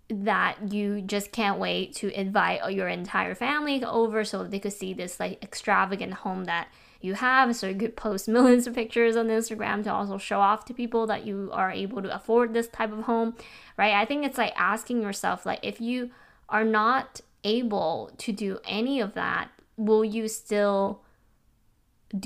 that 0.09 0.73
you 0.73 1.01
just 1.01 1.31
can't 1.31 1.57
wait 1.57 1.95
to 1.95 2.09
invite 2.19 2.73
your 2.73 2.87
entire 2.87 3.35
family 3.35 3.83
over 3.83 4.23
so 4.23 4.43
they 4.43 4.59
could 4.59 4.73
see 4.73 4.93
this 4.93 5.19
like 5.19 5.41
extravagant 5.41 6.13
home 6.13 6.43
that 6.43 6.67
you 7.03 7.15
have 7.15 7.53
so 7.55 7.67
you 7.67 7.75
could 7.75 7.98
post 7.98 8.27
millions 8.29 8.65
of 8.65 8.74
pictures 8.74 9.15
on 9.15 9.27
Instagram 9.27 9.83
to 9.83 9.93
also 9.93 10.17
show 10.17 10.39
off 10.39 10.65
to 10.65 10.74
people 10.74 11.05
that 11.07 11.25
you 11.25 11.50
are 11.51 11.69
able 11.69 12.01
to 12.01 12.15
afford 12.15 12.53
this 12.53 12.69
type 12.69 12.91
of 12.91 13.03
home, 13.03 13.36
right? 13.77 13.93
I 13.93 14.05
think 14.05 14.25
it's 14.25 14.38
like 14.38 14.53
asking 14.55 15.01
yourself 15.01 15.45
like 15.45 15.60
if 15.62 15.81
you 15.81 16.12
are 16.50 16.63
not 16.63 17.22
able 17.43 18.12
to 18.17 18.31
do 18.31 18.60
any 18.63 19.01
of 19.01 19.13
that, 19.15 19.50
will 19.75 20.05
you 20.05 20.27
still 20.27 21.01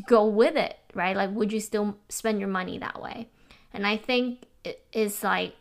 go 0.05 0.25
with 0.25 0.55
it, 0.55 0.77
right? 0.93 1.15
Like 1.15 1.31
would 1.31 1.51
you 1.51 1.59
still 1.59 1.97
spend 2.09 2.39
your 2.39 2.49
money 2.49 2.77
that 2.77 3.01
way? 3.01 3.29
And 3.73 3.87
I 3.87 3.97
think 3.97 4.45
it 4.63 4.85
is 4.93 5.23
like 5.23 5.55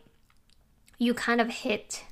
you 0.99 1.15
kind 1.15 1.41
of 1.41 1.49
hit 1.49 2.05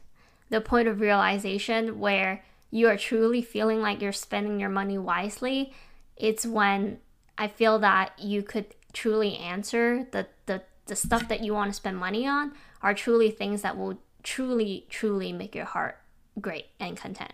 the 0.49 0.61
point 0.61 0.89
of 0.89 1.01
realization 1.01 1.99
where 1.99 2.45
you 2.71 2.89
are 2.89 2.97
truly 2.97 3.43
feeling 3.43 3.81
like 3.81 4.01
you're 4.01 4.13
spending 4.13 4.59
your 4.59 4.69
money 4.69 4.99
wisely 4.99 5.73
it's 6.17 6.47
when 6.47 6.99
I 7.37 7.49
feel 7.49 7.79
that 7.81 8.19
you 8.19 8.43
could 8.43 8.67
truly 8.93 9.37
answer 9.37 10.07
the, 10.13 10.27
the, 10.47 10.63
the 10.87 10.97
stuff 10.97 11.29
that 11.29 11.41
you 11.41 11.53
want 11.53 11.71
to 11.71 11.75
spend 11.75 11.97
money 11.97 12.27
on 12.27 12.53
are 12.83 12.95
truly 12.95 13.31
things 13.31 13.63
that 13.63 13.77
will 13.77 13.99
truly, 14.23 14.87
truly 14.89 15.33
make 15.33 15.55
your 15.55 15.65
heart 15.65 15.99
great 16.41 16.67
and 16.79 16.97
content. 16.97 17.33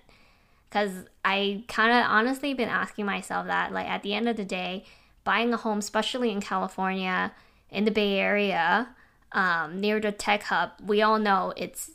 Because 0.69 1.05
I 1.25 1.65
kind 1.69 1.91
of 1.91 2.11
honestly 2.11 2.55
been 2.55 2.69
asking 2.69 3.05
myself 3.05 3.47
that, 3.47 3.73
like, 3.73 3.89
at 3.89 4.03
the 4.03 4.15
end 4.15 4.29
of 4.29 4.37
the 4.37 4.45
day, 4.45 4.85
buying 5.25 5.53
a 5.53 5.57
home, 5.57 5.79
especially 5.79 6.31
in 6.31 6.41
California, 6.41 7.33
in 7.71 7.85
the 7.85 7.91
Bay 7.91 8.19
Area, 8.19 8.89
um, 9.33 9.81
near 9.81 10.01
the 10.01 10.13
tech 10.13 10.45
hub, 10.45 10.71
we 10.85 11.03
all 11.03 11.19
know 11.19 11.53
it's 11.57 11.91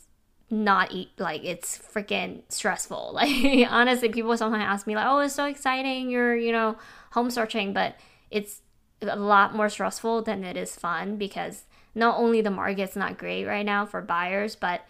not 0.50 0.92
eat 0.92 1.10
like 1.18 1.44
it's 1.44 1.78
freaking 1.78 2.42
stressful. 2.48 3.12
Like 3.14 3.66
honestly, 3.70 4.08
people 4.08 4.36
sometimes 4.36 4.64
ask 4.64 4.86
me 4.86 4.94
like, 4.94 5.06
"Oh, 5.06 5.18
it's 5.18 5.34
so 5.34 5.46
exciting! 5.46 6.10
You're 6.10 6.36
you 6.36 6.52
know 6.52 6.76
home 7.12 7.30
searching," 7.30 7.72
but 7.72 7.96
it's 8.30 8.62
a 9.02 9.16
lot 9.16 9.54
more 9.54 9.68
stressful 9.68 10.22
than 10.22 10.44
it 10.44 10.56
is 10.56 10.76
fun 10.76 11.16
because 11.16 11.64
not 11.94 12.18
only 12.18 12.40
the 12.40 12.50
market's 12.50 12.96
not 12.96 13.18
great 13.18 13.44
right 13.46 13.66
now 13.66 13.86
for 13.86 14.00
buyers, 14.00 14.56
but 14.56 14.82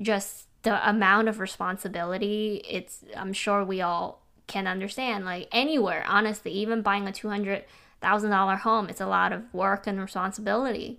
just 0.00 0.46
the 0.62 0.88
amount 0.88 1.28
of 1.28 1.38
responsibility. 1.38 2.62
It's 2.68 3.04
I'm 3.16 3.32
sure 3.32 3.64
we 3.64 3.80
all 3.80 4.22
can 4.46 4.66
understand. 4.66 5.24
Like 5.24 5.48
anywhere, 5.52 6.04
honestly, 6.08 6.50
even 6.52 6.82
buying 6.82 7.06
a 7.06 7.12
two 7.12 7.28
hundred 7.28 7.64
thousand 8.00 8.30
dollar 8.30 8.56
home, 8.56 8.88
it's 8.88 9.00
a 9.00 9.06
lot 9.06 9.32
of 9.32 9.52
work 9.54 9.86
and 9.86 10.00
responsibility. 10.00 10.98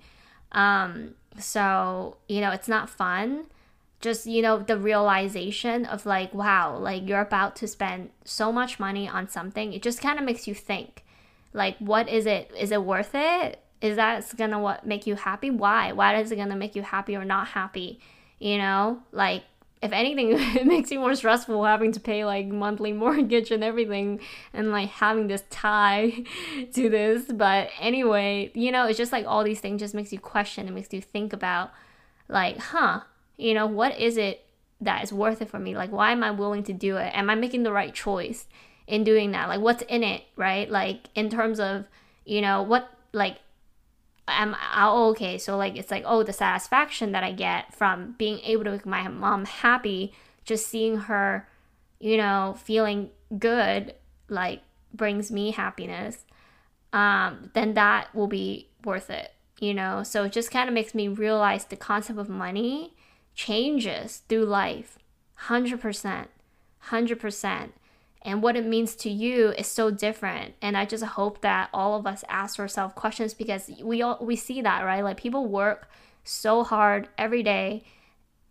Um, 0.53 1.15
so 1.37 2.17
you 2.29 2.39
know, 2.39 2.51
it's 2.51 2.69
not 2.69 2.89
fun 2.89 3.47
just 3.99 4.25
you 4.25 4.41
know 4.41 4.59
the 4.59 4.77
realization 4.77 5.85
of 5.85 6.05
like 6.05 6.33
wow 6.33 6.77
like 6.77 7.07
you're 7.07 7.21
about 7.21 7.55
to 7.55 7.67
spend 7.67 8.09
so 8.23 8.51
much 8.51 8.79
money 8.79 9.07
on 9.07 9.27
something 9.27 9.73
it 9.73 9.81
just 9.81 10.01
kind 10.01 10.19
of 10.19 10.25
makes 10.25 10.47
you 10.47 10.53
think 10.53 11.03
like 11.57 11.77
what 11.79 12.07
is 12.07 12.25
it 12.25 12.51
is 12.57 12.71
it 12.71 12.83
worth 12.83 13.11
it? 13.13 13.59
Is 13.81 13.95
that 13.95 14.35
gonna 14.37 14.59
what 14.59 14.85
make 14.85 15.07
you 15.07 15.15
happy? 15.15 15.49
Why? 15.49 15.91
Why 15.91 16.15
is 16.19 16.31
it 16.31 16.35
gonna 16.35 16.55
make 16.55 16.75
you 16.75 16.83
happy 16.83 17.15
or 17.15 17.25
not 17.25 17.47
happy? 17.47 17.99
You 18.39 18.59
know 18.59 19.01
like 19.11 19.43
if 19.81 19.91
anything 19.91 20.29
it 20.33 20.65
makes 20.65 20.91
you 20.91 20.99
more 20.99 21.15
stressful 21.15 21.63
having 21.63 21.91
to 21.93 21.99
pay 21.99 22.25
like 22.25 22.47
monthly 22.47 22.93
mortgage 23.03 23.51
and 23.51 23.63
everything 23.63 24.19
and 24.53 24.71
like 24.71 24.89
having 24.89 25.27
this 25.27 25.43
tie 25.49 26.23
to 26.73 26.89
this. 26.89 27.23
But 27.25 27.69
anyway 27.79 28.51
you 28.53 28.71
know 28.71 28.87
it's 28.87 28.97
just 28.97 29.11
like 29.11 29.25
all 29.25 29.43
these 29.43 29.59
things 29.59 29.81
just 29.81 29.95
makes 29.95 30.13
you 30.13 30.19
question 30.19 30.67
it 30.67 30.71
makes 30.71 30.93
you 30.93 31.01
think 31.01 31.33
about 31.33 31.71
like 32.27 32.57
huh 32.57 33.01
you 33.37 33.53
know, 33.53 33.67
what 33.67 33.97
is 33.99 34.17
it 34.17 34.45
that 34.81 35.03
is 35.03 35.13
worth 35.13 35.41
it 35.41 35.49
for 35.49 35.59
me? 35.59 35.75
Like, 35.75 35.91
why 35.91 36.11
am 36.11 36.23
I 36.23 36.31
willing 36.31 36.63
to 36.63 36.73
do 36.73 36.97
it? 36.97 37.11
Am 37.15 37.29
I 37.29 37.35
making 37.35 37.63
the 37.63 37.71
right 37.71 37.93
choice 37.93 38.47
in 38.85 39.03
doing 39.03 39.31
that? 39.31 39.47
Like, 39.47 39.61
what's 39.61 39.83
in 39.83 40.03
it, 40.03 40.23
right? 40.35 40.69
Like, 40.69 41.09
in 41.15 41.29
terms 41.29 41.59
of, 41.59 41.85
you 42.25 42.41
know, 42.41 42.61
what, 42.61 42.89
like, 43.13 43.37
am 44.27 44.55
oh, 44.75 45.09
okay. 45.11 45.37
So, 45.37 45.57
like, 45.57 45.75
it's 45.75 45.91
like, 45.91 46.03
oh, 46.05 46.23
the 46.23 46.33
satisfaction 46.33 47.11
that 47.13 47.23
I 47.23 47.31
get 47.31 47.73
from 47.73 48.15
being 48.17 48.39
able 48.39 48.65
to 48.65 48.71
make 48.71 48.85
my 48.85 49.07
mom 49.07 49.45
happy, 49.45 50.13
just 50.43 50.67
seeing 50.67 50.97
her, 50.97 51.47
you 51.99 52.17
know, 52.17 52.55
feeling 52.63 53.09
good, 53.37 53.95
like, 54.29 54.61
brings 54.93 55.31
me 55.31 55.51
happiness. 55.51 56.25
Um, 56.93 57.51
then 57.53 57.73
that 57.73 58.13
will 58.15 58.27
be 58.27 58.69
worth 58.83 59.09
it, 59.09 59.33
you 59.59 59.73
know? 59.73 60.03
So, 60.03 60.25
it 60.25 60.31
just 60.31 60.51
kind 60.51 60.67
of 60.67 60.73
makes 60.73 60.93
me 60.93 61.07
realize 61.07 61.65
the 61.65 61.75
concept 61.75 62.19
of 62.19 62.29
money 62.29 62.93
changes 63.37 64.23
through 64.27 64.45
life 64.45 64.97
100%. 65.43 66.27
100%. 66.89 67.69
And 68.23 68.41
what 68.41 68.57
it 68.57 68.65
means 68.65 68.95
to 68.97 69.09
you 69.09 69.51
is 69.51 69.67
so 69.67 69.91
different. 69.91 70.55
And 70.61 70.75
I 70.75 70.85
just 70.85 71.03
hope 71.03 71.41
that 71.41 71.69
all 71.71 71.95
of 71.97 72.05
us 72.05 72.25
ask 72.27 72.59
ourselves 72.59 72.95
questions 72.95 73.33
because 73.33 73.71
we 73.81 74.01
all 74.01 74.17
we 74.19 74.35
see 74.35 74.61
that, 74.61 74.81
right? 74.83 75.03
Like 75.03 75.17
people 75.17 75.45
work 75.45 75.89
so 76.23 76.63
hard 76.63 77.07
every 77.17 77.43
day 77.43 77.83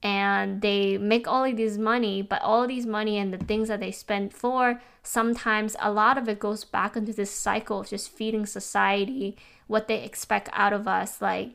and 0.02 0.62
they 0.62 0.96
make 0.96 1.26
all 1.26 1.44
of 1.44 1.56
this 1.56 1.76
money, 1.76 2.22
but 2.22 2.40
all 2.40 2.62
of 2.62 2.68
these 2.68 2.86
money 2.86 3.18
and 3.18 3.34
the 3.34 3.44
things 3.44 3.68
that 3.68 3.80
they 3.80 3.90
spend 3.90 4.32
for, 4.32 4.80
sometimes 5.02 5.76
a 5.80 5.90
lot 5.90 6.16
of 6.16 6.28
it 6.28 6.38
goes 6.38 6.64
back 6.64 6.96
into 6.96 7.12
this 7.12 7.30
cycle 7.30 7.80
of 7.80 7.88
just 7.88 8.10
feeding 8.10 8.46
society 8.46 9.36
what 9.66 9.88
they 9.88 10.04
expect 10.04 10.48
out 10.52 10.72
of 10.72 10.86
us. 10.86 11.20
Like 11.20 11.50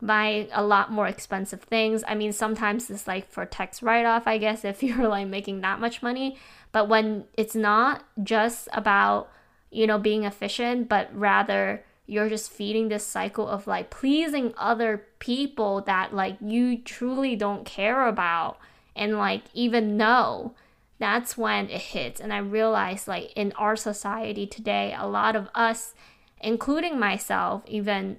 buy 0.00 0.48
a 0.52 0.62
lot 0.62 0.92
more 0.92 1.06
expensive 1.06 1.62
things. 1.62 2.04
I 2.06 2.14
mean, 2.14 2.32
sometimes 2.32 2.90
it's 2.90 3.06
like 3.06 3.30
for 3.30 3.46
tax 3.46 3.82
write 3.82 4.04
off, 4.04 4.26
I 4.26 4.38
guess, 4.38 4.64
if 4.72 4.82
you're 4.82 5.08
like 5.08 5.28
making 5.28 5.60
that 5.60 5.80
much 5.80 6.02
money. 6.02 6.36
But 6.72 6.88
when 6.88 7.24
it's 7.36 7.54
not 7.54 8.04
just 8.22 8.68
about, 8.72 9.30
you 9.70 9.86
know, 9.86 9.98
being 9.98 10.24
efficient, 10.24 10.88
but 10.88 11.08
rather 11.16 11.84
you're 12.06 12.28
just 12.28 12.52
feeding 12.52 12.88
this 12.88 13.04
cycle 13.04 13.48
of 13.48 13.66
like 13.66 13.90
pleasing 13.90 14.54
other 14.56 15.04
people 15.18 15.80
that 15.82 16.14
like 16.14 16.36
you 16.40 16.78
truly 16.78 17.34
don't 17.34 17.66
care 17.66 18.06
about 18.06 18.58
and 18.94 19.18
like 19.18 19.42
even 19.52 19.96
know 19.96 20.54
that's 20.98 21.36
when 21.36 21.68
it 21.68 21.80
hits 21.80 22.20
and 22.20 22.32
i 22.32 22.38
realized 22.38 23.08
like 23.08 23.32
in 23.34 23.52
our 23.52 23.74
society 23.74 24.46
today 24.46 24.94
a 24.96 25.06
lot 25.06 25.34
of 25.34 25.48
us 25.54 25.94
including 26.40 26.98
myself 26.98 27.62
even 27.66 28.16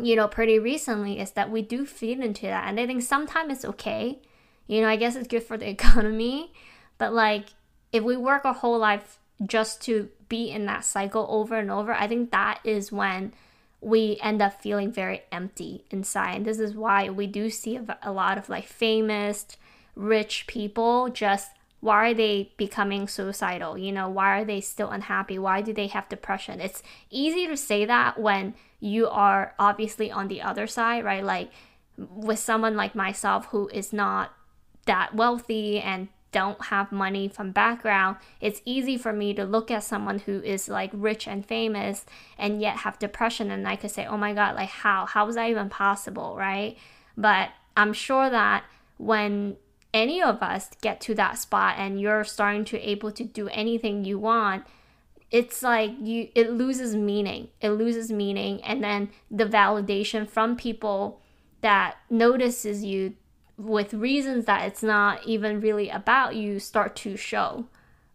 you 0.00 0.16
know 0.16 0.28
pretty 0.28 0.58
recently 0.58 1.18
is 1.18 1.32
that 1.32 1.50
we 1.50 1.62
do 1.62 1.84
feed 1.86 2.20
into 2.20 2.46
that. 2.46 2.68
And 2.68 2.78
i 2.78 2.86
think 2.86 3.02
sometimes 3.02 3.52
it's 3.52 3.64
okay. 3.64 4.18
You 4.66 4.82
know 4.82 4.88
i 4.88 4.96
guess 4.96 5.16
it's 5.16 5.28
good 5.28 5.42
for 5.42 5.56
the 5.56 5.68
economy. 5.76 6.52
But 6.98 7.12
like 7.12 7.46
if 7.92 8.02
we 8.02 8.16
work 8.16 8.44
our 8.44 8.54
whole 8.54 8.78
life 8.78 9.18
just 9.46 9.80
to 9.82 10.08
be 10.28 10.50
in 10.50 10.66
that 10.66 10.84
cycle 10.84 11.26
over 11.30 11.54
and 11.54 11.70
over 11.70 11.94
i 11.94 12.08
think 12.08 12.32
that 12.32 12.58
is 12.64 12.90
when 12.90 13.32
we 13.80 14.18
end 14.22 14.42
up 14.42 14.60
feeling 14.60 14.90
very 14.92 15.22
empty 15.30 15.84
inside. 15.90 16.36
And 16.36 16.44
this 16.44 16.58
is 16.58 16.74
why 16.74 17.10
we 17.10 17.26
do 17.26 17.50
see 17.50 17.78
a 18.02 18.12
lot 18.12 18.38
of 18.38 18.48
like 18.48 18.66
famous 18.66 19.46
rich 19.94 20.46
people 20.46 21.08
just 21.08 21.50
why 21.80 22.10
are 22.10 22.14
they 22.14 22.52
becoming 22.56 23.06
suicidal? 23.06 23.78
You 23.78 23.92
know, 23.92 24.08
why 24.08 24.40
are 24.40 24.44
they 24.44 24.60
still 24.60 24.90
unhappy? 24.90 25.38
Why 25.38 25.62
do 25.62 25.72
they 25.72 25.86
have 25.88 26.08
depression? 26.08 26.60
It's 26.60 26.82
easy 27.10 27.46
to 27.46 27.56
say 27.56 27.84
that 27.84 28.18
when 28.18 28.54
you 28.80 29.08
are 29.08 29.54
obviously 29.58 30.10
on 30.10 30.28
the 30.28 30.42
other 30.42 30.66
side, 30.66 31.04
right? 31.04 31.22
Like 31.22 31.50
with 31.96 32.38
someone 32.38 32.76
like 32.76 32.94
myself 32.94 33.46
who 33.46 33.68
is 33.68 33.92
not 33.92 34.32
that 34.86 35.14
wealthy 35.14 35.80
and 35.80 36.08
don't 36.30 36.66
have 36.66 36.92
money 36.92 37.28
from 37.28 37.52
background, 37.52 38.16
it's 38.40 38.60
easy 38.64 38.98
for 38.98 39.12
me 39.12 39.32
to 39.34 39.44
look 39.44 39.70
at 39.70 39.84
someone 39.84 40.18
who 40.20 40.42
is 40.42 40.68
like 40.68 40.90
rich 40.92 41.26
and 41.26 41.46
famous 41.46 42.04
and 42.36 42.60
yet 42.60 42.78
have 42.78 42.98
depression 42.98 43.50
and 43.50 43.66
I 43.66 43.76
could 43.76 43.90
say, 43.90 44.04
"Oh 44.04 44.18
my 44.18 44.34
god, 44.34 44.56
like 44.56 44.68
how? 44.68 45.06
How 45.06 45.26
is 45.28 45.36
that 45.36 45.48
even 45.48 45.68
possible?" 45.70 46.36
right? 46.36 46.76
But 47.16 47.50
I'm 47.76 47.92
sure 47.92 48.28
that 48.28 48.64
when 48.98 49.56
any 49.94 50.22
of 50.22 50.42
us 50.42 50.70
get 50.80 51.00
to 51.00 51.14
that 51.14 51.38
spot 51.38 51.76
and 51.78 52.00
you're 52.00 52.24
starting 52.24 52.64
to 52.64 52.78
able 52.78 53.10
to 53.10 53.24
do 53.24 53.48
anything 53.48 54.04
you 54.04 54.18
want 54.18 54.64
it's 55.30 55.62
like 55.62 55.92
you 56.00 56.28
it 56.34 56.50
loses 56.50 56.94
meaning. 56.94 57.48
It 57.60 57.70
loses 57.70 58.10
meaning 58.10 58.62
and 58.62 58.82
then 58.82 59.10
the 59.30 59.44
validation 59.44 60.28
from 60.28 60.56
people 60.56 61.20
that 61.60 61.96
notices 62.08 62.84
you 62.84 63.14
with 63.56 63.92
reasons 63.92 64.46
that 64.46 64.66
it's 64.66 64.82
not 64.82 65.26
even 65.26 65.60
really 65.60 65.90
about 65.90 66.36
you 66.36 66.58
start 66.58 66.96
to 66.96 67.16
show 67.16 67.66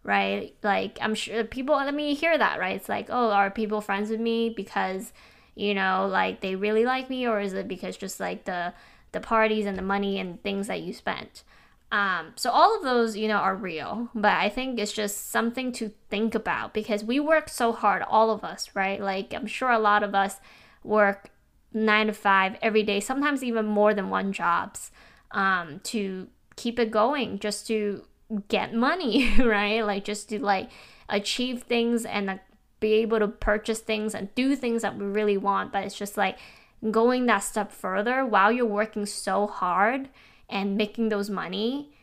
right? 0.06 0.56
Like 0.64 0.98
i'm 1.02 1.16
sure 1.16 1.44
people 1.44 1.76
let 1.76 1.94
me 1.94 2.14
hear 2.14 2.38
that 2.38 2.60
right? 2.60 2.76
It's 2.76 2.90
like 2.90 3.08
oh 3.10 3.30
are 3.30 3.52
people 3.52 3.82
friends 3.82 4.10
with 4.10 4.20
me 4.20 4.50
because 4.50 5.14
you 5.56 5.74
know 5.76 6.08
like 6.12 6.42
they 6.42 6.56
really 6.56 6.84
like 6.84 7.10
me 7.10 7.28
or 7.28 7.40
is 7.40 7.54
it 7.54 7.68
because 7.68 7.96
just 7.96 8.20
like 8.20 8.46
the 8.46 8.74
the 9.12 9.20
parties 9.20 9.68
and 9.68 9.78
the 9.78 9.84
money 9.84 10.20
and 10.20 10.42
things 10.42 10.66
that 10.68 10.82
you 10.82 10.94
spent 10.94 11.44
um, 11.94 12.34
so 12.36 12.50
all 12.50 12.76
of 12.76 12.82
those, 12.82 13.16
you 13.16 13.28
know, 13.28 13.38
are 13.38 13.56
real, 13.56 14.10
but 14.16 14.32
I 14.32 14.50
think 14.50 14.80
it's 14.80 14.92
just 14.92 15.30
something 15.30 15.72
to 15.74 15.92
think 16.10 16.34
about 16.34 16.74
because 16.74 17.04
we 17.04 17.20
work 17.20 17.50
so 17.50 17.72
hard, 17.72 18.02
all 18.10 18.32
of 18.32 18.44
us, 18.44 18.72
right? 18.74 19.00
Like 19.00 19.32
I'm 19.32 19.46
sure 19.46 19.70
a 19.70 19.78
lot 19.78 20.02
of 20.02 20.16
us 20.16 20.40
work 20.84 21.30
nine 21.72 22.08
to 22.08 22.14
five 22.14 22.56
every 22.64 22.82
day, 22.82 23.00
sometimes 23.00 23.44
even 23.44 23.68
more 23.68 23.94
than 23.94 24.10
one 24.10 24.34
jobs, 24.34 24.90
um, 25.34 25.82
to 25.84 26.30
keep 26.56 26.80
it 26.80 26.90
going, 26.90 27.38
just 27.38 27.68
to 27.68 28.04
get 28.48 28.74
money, 28.74 29.32
right? 29.38 29.86
Like 29.86 30.04
just 30.04 30.30
to 30.30 30.44
like 30.44 30.72
achieve 31.10 31.62
things 31.62 32.06
and 32.06 32.28
uh, 32.28 32.38
be 32.80 32.94
able 32.94 33.20
to 33.20 33.28
purchase 33.28 33.82
things 33.82 34.16
and 34.16 34.34
do 34.34 34.56
things 34.56 34.82
that 34.82 34.98
we 34.98 35.06
really 35.06 35.38
want. 35.38 35.72
But 35.72 35.84
it's 35.84 35.96
just 35.96 36.18
like 36.18 36.40
going 36.90 37.28
that 37.28 37.44
step 37.44 37.72
further 37.72 38.26
while 38.26 38.52
you're 38.52 38.66
working 38.66 39.06
so 39.06 39.46
hard 39.46 40.10
and 40.50 40.78
making 40.78 41.10
those 41.10 41.30
money, 41.30 41.94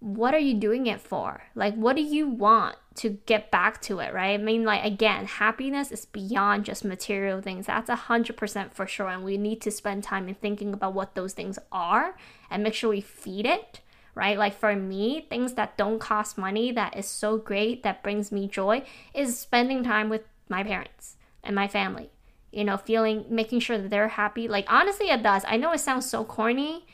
what 0.00 0.34
are 0.34 0.38
you 0.38 0.54
doing 0.54 0.86
it 0.86 1.00
for? 1.00 1.42
Like, 1.54 1.74
what 1.74 1.94
do 1.94 2.02
you 2.02 2.26
want 2.26 2.76
to 2.96 3.10
get 3.26 3.50
back 3.50 3.80
to 3.82 3.98
it, 4.00 4.12
right? 4.14 4.40
I 4.40 4.42
mean, 4.42 4.64
like, 4.64 4.84
again, 4.84 5.26
happiness 5.26 5.92
is 5.92 6.06
beyond 6.06 6.64
just 6.64 6.84
material 6.84 7.42
things. 7.42 7.66
That's 7.66 7.90
a 7.90 7.96
100% 7.96 8.72
for 8.72 8.86
sure. 8.86 9.08
And 9.08 9.24
we 9.24 9.36
need 9.36 9.60
to 9.60 9.70
spend 9.70 10.02
time 10.02 10.28
in 10.28 10.34
thinking 10.34 10.72
about 10.72 10.94
what 10.94 11.14
those 11.14 11.34
things 11.34 11.58
are 11.70 12.16
and 12.50 12.62
make 12.62 12.74
sure 12.74 12.90
we 12.90 13.02
feed 13.02 13.44
it, 13.44 13.80
right? 14.14 14.38
Like, 14.38 14.58
for 14.58 14.74
me, 14.74 15.26
things 15.28 15.52
that 15.54 15.76
don't 15.76 15.98
cost 15.98 16.38
money, 16.38 16.72
that 16.72 16.96
is 16.96 17.06
so 17.06 17.36
great, 17.36 17.82
that 17.82 18.02
brings 18.02 18.32
me 18.32 18.48
joy, 18.48 18.82
is 19.14 19.38
spending 19.38 19.84
time 19.84 20.08
with 20.08 20.22
my 20.48 20.64
parents 20.64 21.16
and 21.44 21.54
my 21.54 21.68
family. 21.68 22.10
You 22.52 22.64
know, 22.64 22.78
feeling, 22.78 23.26
making 23.28 23.60
sure 23.60 23.78
that 23.78 23.90
they're 23.90 24.08
happy. 24.08 24.48
Like, 24.48 24.64
honestly, 24.68 25.10
it 25.10 25.22
does. 25.22 25.44
I 25.46 25.58
know 25.58 25.72
it 25.72 25.78
sounds 25.78 26.10
so 26.10 26.24
corny 26.24 26.86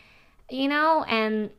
you 0.51 0.69
know, 0.69 1.05
and 1.05 1.51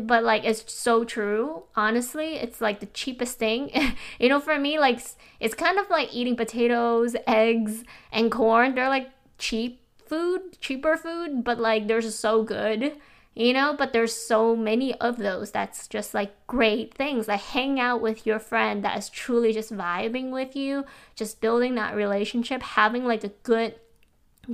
but 0.00 0.24
like 0.24 0.42
it's 0.44 0.72
so 0.72 1.04
true 1.04 1.64
honestly 1.76 2.36
it's 2.36 2.62
like 2.62 2.80
the 2.80 2.86
cheapest 2.86 3.38
thing. 3.38 3.70
You 4.18 4.28
know 4.28 4.40
for 4.40 4.58
me 4.58 4.78
like 4.78 5.00
it's 5.40 5.54
kind 5.54 5.78
of 5.78 5.90
like 5.90 6.14
eating 6.14 6.36
potatoes 6.36 7.14
eggs 7.26 7.84
and 8.10 8.30
corn. 8.30 8.74
They're 8.74 8.88
like 8.88 9.10
cheap 9.38 9.80
food 10.06 10.60
cheaper 10.60 10.96
food 10.96 11.44
but 11.44 11.58
like 11.58 11.88
they're 11.88 12.02
so 12.02 12.42
good 12.42 12.96
you 13.34 13.52
know? 13.52 13.74
But 13.76 13.92
there's 13.92 14.14
so 14.14 14.54
many 14.54 14.94
of 15.00 15.16
those 15.16 15.50
that's 15.50 15.88
just 15.88 16.14
like 16.14 16.46
great 16.46 16.94
things. 16.94 17.28
Like 17.28 17.40
hang 17.40 17.80
out 17.80 18.00
with 18.00 18.26
your 18.26 18.38
friend 18.38 18.84
that 18.84 18.98
is 18.98 19.08
truly 19.08 19.52
just 19.52 19.72
vibing 19.72 20.30
with 20.30 20.54
you 20.56 20.84
just 21.14 21.40
building 21.40 21.74
that 21.76 21.96
relationship 21.96 22.62
having 22.62 23.04
like 23.04 23.24
a 23.24 23.28
good 23.42 23.74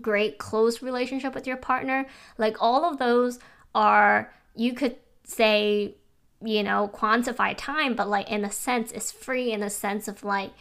great 0.01 0.37
close 0.39 0.83
relationship 0.83 1.35
with 1.35 1.47
your 1.47 1.57
partner. 1.57 2.07
Like 2.37 2.57
all 2.61 2.85
of 2.85 2.99
those 2.99 3.39
are 3.75 4.33
you 4.55 4.73
could 4.73 4.97
say 5.25 5.95
you 6.45 6.63
know 6.63 6.91
quantify 6.95 7.55
time 7.57 7.95
but 7.95 8.09
like 8.09 8.29
in 8.31 8.45
a 8.45 8.51
sense 8.51 8.93
it's 8.93 9.11
free 9.11 9.53
in 9.53 9.63
a 9.63 9.71
sense 9.71 10.09
of 10.09 10.25
like 10.25 10.53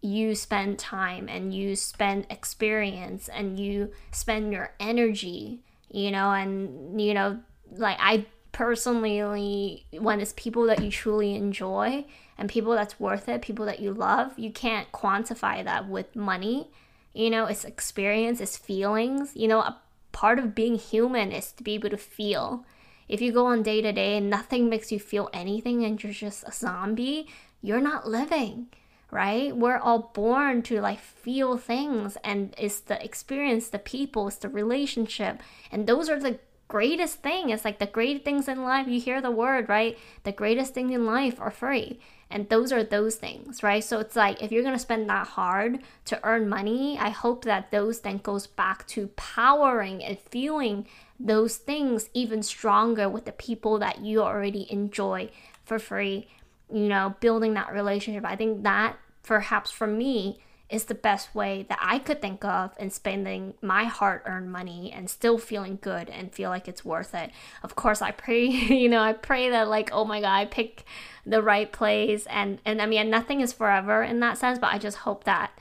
you 0.00 0.34
spend 0.34 0.78
time 0.78 1.28
and 1.28 1.52
you 1.52 1.74
spend 1.74 2.26
experience 2.30 3.28
and 3.28 3.58
you 3.58 3.90
spend 4.12 4.52
your 4.52 4.72
energy 4.78 5.60
you 5.90 6.10
know 6.10 6.30
and 6.30 7.00
you 7.00 7.12
know 7.12 7.38
like 7.72 7.96
i 8.00 8.24
personally 8.52 9.86
when 9.92 10.20
it's 10.20 10.34
people 10.36 10.66
that 10.66 10.82
you 10.82 10.90
truly 10.90 11.34
enjoy 11.34 12.04
and 12.38 12.48
people 12.48 12.72
that's 12.72 12.98
worth 12.98 13.28
it 13.28 13.42
people 13.42 13.66
that 13.66 13.80
you 13.80 13.92
love 13.92 14.38
you 14.38 14.50
can't 14.50 14.90
quantify 14.92 15.62
that 15.64 15.88
with 15.88 16.14
money. 16.16 16.70
You 17.12 17.30
know 17.30 17.46
it's 17.46 17.64
experience 17.64 18.40
it's 18.40 18.56
feelings. 18.56 19.32
You 19.34 19.48
know 19.48 19.74
part 20.12 20.38
of 20.38 20.54
being 20.54 20.76
human 20.76 21.32
is 21.32 21.52
to 21.52 21.62
be 21.62 21.74
able 21.74 21.90
to 21.90 21.96
feel. 21.96 22.64
If 23.08 23.20
you 23.20 23.32
go 23.32 23.46
on 23.46 23.62
day 23.62 23.80
to 23.80 23.92
day 23.92 24.16
and 24.16 24.28
nothing 24.28 24.68
makes 24.68 24.92
you 24.92 24.98
feel 24.98 25.30
anything 25.32 25.84
and 25.84 26.02
you're 26.02 26.12
just 26.12 26.44
a 26.46 26.52
zombie, 26.52 27.28
you're 27.62 27.80
not 27.80 28.06
living, 28.06 28.68
right? 29.10 29.56
We're 29.56 29.78
all 29.78 30.10
born 30.14 30.62
to 30.62 30.80
like 30.80 31.00
feel 31.00 31.56
things 31.56 32.18
and 32.22 32.54
it's 32.58 32.80
the 32.80 33.02
experience, 33.02 33.68
the 33.68 33.78
people, 33.78 34.28
it's 34.28 34.36
the 34.36 34.48
relationship. 34.48 35.42
And 35.72 35.86
those 35.86 36.10
are 36.10 36.20
the 36.20 36.38
greatest 36.68 37.22
thing. 37.22 37.50
It's 37.50 37.64
like 37.64 37.78
the 37.78 37.86
great 37.86 38.24
things 38.24 38.46
in 38.46 38.62
life. 38.62 38.86
You 38.86 39.00
hear 39.00 39.20
the 39.20 39.30
word, 39.30 39.68
right? 39.68 39.98
The 40.24 40.32
greatest 40.32 40.74
thing 40.74 40.90
in 40.90 41.06
life 41.06 41.40
are 41.40 41.50
free. 41.50 41.98
And 42.30 42.48
those 42.48 42.72
are 42.72 42.84
those 42.84 43.16
things, 43.16 43.62
right? 43.62 43.82
So 43.82 44.00
it's 44.00 44.16
like 44.16 44.42
if 44.42 44.52
you're 44.52 44.62
gonna 44.62 44.78
spend 44.78 45.08
that 45.08 45.28
hard 45.28 45.80
to 46.06 46.20
earn 46.24 46.48
money, 46.48 46.98
I 46.98 47.08
hope 47.08 47.44
that 47.44 47.70
those 47.70 48.00
then 48.00 48.18
goes 48.18 48.46
back 48.46 48.86
to 48.88 49.08
powering 49.08 50.04
and 50.04 50.18
feeling 50.18 50.86
those 51.18 51.56
things 51.56 52.10
even 52.14 52.42
stronger 52.42 53.08
with 53.08 53.24
the 53.24 53.32
people 53.32 53.78
that 53.78 54.00
you 54.00 54.22
already 54.22 54.70
enjoy 54.70 55.30
for 55.64 55.78
free. 55.78 56.28
You 56.70 56.88
know, 56.88 57.14
building 57.20 57.54
that 57.54 57.72
relationship. 57.72 58.26
I 58.26 58.36
think 58.36 58.62
that 58.62 58.96
perhaps 59.22 59.70
for 59.70 59.86
me 59.86 60.40
is 60.70 60.84
the 60.84 60.94
best 60.94 61.34
way 61.34 61.64
that 61.68 61.78
I 61.80 61.98
could 61.98 62.20
think 62.20 62.44
of 62.44 62.72
in 62.78 62.90
spending 62.90 63.54
my 63.62 63.84
hard 63.84 64.20
earned 64.26 64.52
money 64.52 64.92
and 64.94 65.08
still 65.08 65.38
feeling 65.38 65.78
good 65.80 66.10
and 66.10 66.32
feel 66.32 66.50
like 66.50 66.68
it's 66.68 66.84
worth 66.84 67.14
it. 67.14 67.30
Of 67.62 67.74
course, 67.74 68.02
I 68.02 68.10
pray, 68.10 68.44
you 68.46 68.88
know, 68.88 69.00
I 69.00 69.14
pray 69.14 69.48
that 69.50 69.68
like, 69.68 69.90
oh 69.92 70.04
my 70.04 70.20
God, 70.20 70.34
I 70.34 70.44
pick 70.44 70.84
the 71.24 71.42
right 71.42 71.72
place. 71.72 72.26
And, 72.26 72.58
and 72.64 72.82
I 72.82 72.86
mean, 72.86 73.08
nothing 73.08 73.40
is 73.40 73.52
forever 73.52 74.02
in 74.02 74.20
that 74.20 74.36
sense, 74.36 74.58
but 74.58 74.72
I 74.72 74.78
just 74.78 74.98
hope 74.98 75.24
that 75.24 75.52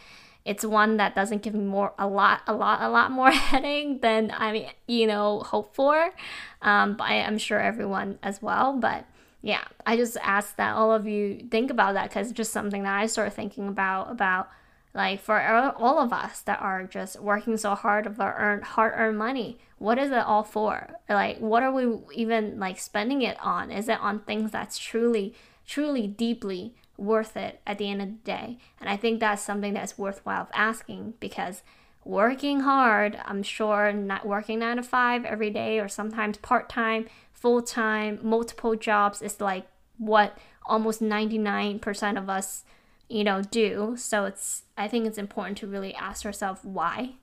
it's 0.43 0.65
one 0.65 0.97
that 0.97 1.13
doesn't 1.13 1.41
give 1.41 1.53
me 1.53 1.63
more, 1.63 1.93
a 1.99 2.07
lot, 2.07 2.41
a 2.47 2.53
lot, 2.53 2.81
a 2.81 2.89
lot 2.89 3.11
more 3.11 3.31
headache 3.31 4.01
than 4.01 4.33
I 4.35 4.51
mean, 4.51 4.69
you 4.87 5.07
know, 5.07 5.39
hope 5.39 5.73
for. 5.73 6.13
Um, 6.61 6.95
but 6.95 7.05
I, 7.05 7.15
am 7.15 7.37
sure 7.37 7.59
everyone 7.59 8.19
as 8.23 8.41
well. 8.41 8.73
But 8.73 9.05
yeah, 9.41 9.63
I 9.85 9.95
just 9.95 10.17
ask 10.21 10.55
that 10.57 10.75
all 10.75 10.93
of 10.93 11.07
you 11.07 11.47
think 11.49 11.71
about 11.71 11.93
that 11.93 12.09
because 12.09 12.27
it's 12.27 12.37
just 12.37 12.51
something 12.51 12.83
that 12.83 12.97
I 12.97 13.05
started 13.07 13.31
thinking 13.31 13.67
about, 13.67 14.09
about 14.11 14.49
like 14.93 15.19
for 15.19 15.41
all 15.77 15.99
of 15.99 16.11
us 16.11 16.41
that 16.41 16.61
are 16.61 16.83
just 16.83 17.19
working 17.19 17.57
so 17.57 17.75
hard 17.75 18.15
earn 18.19 18.61
hard 18.61 18.93
earned 18.95 19.17
money 19.17 19.59
what 19.77 19.97
is 19.97 20.11
it 20.11 20.17
all 20.17 20.43
for 20.43 20.89
like 21.09 21.37
what 21.39 21.63
are 21.63 21.71
we 21.71 21.85
even 22.13 22.59
like 22.59 22.79
spending 22.79 23.21
it 23.21 23.37
on 23.41 23.71
is 23.71 23.87
it 23.89 23.99
on 23.99 24.19
things 24.19 24.51
that's 24.51 24.77
truly 24.77 25.33
truly 25.65 26.07
deeply 26.07 26.73
worth 26.97 27.37
it 27.37 27.61
at 27.67 27.77
the 27.77 27.89
end 27.89 28.01
of 28.01 28.07
the 28.07 28.15
day 28.23 28.57
and 28.79 28.89
i 28.89 28.97
think 28.97 29.19
that's 29.19 29.41
something 29.41 29.73
that's 29.73 29.97
worthwhile 29.97 30.49
asking 30.53 31.13
because 31.19 31.61
working 32.07 32.61
hard. 32.61 33.19
I'm 33.25 33.43
sure 33.43 33.91
not 33.91 34.25
working 34.25 34.59
nine 34.59 34.77
to 34.77 34.83
five 34.83 35.25
every 35.25 35.49
day 35.49 35.79
or 35.79 35.87
sometimes 35.87 36.37
part 36.37 36.69
time, 36.69 37.07
full 37.33 37.61
time, 37.61 38.19
multiple 38.23 38.75
jobs 38.75 39.21
is 39.21 39.41
like 39.41 39.67
what 39.97 40.37
almost 40.65 41.01
99% 41.01 42.17
of 42.17 42.29
us, 42.29 42.63
you 43.09 43.23
know, 43.23 43.41
do. 43.41 43.95
So 43.97 44.25
it's, 44.25 44.63
I 44.77 44.87
think 44.87 45.05
it's 45.05 45.17
important 45.17 45.57
to 45.59 45.67
really 45.67 45.93
ask 45.95 46.23
yourself 46.23 46.63
why 46.63 47.15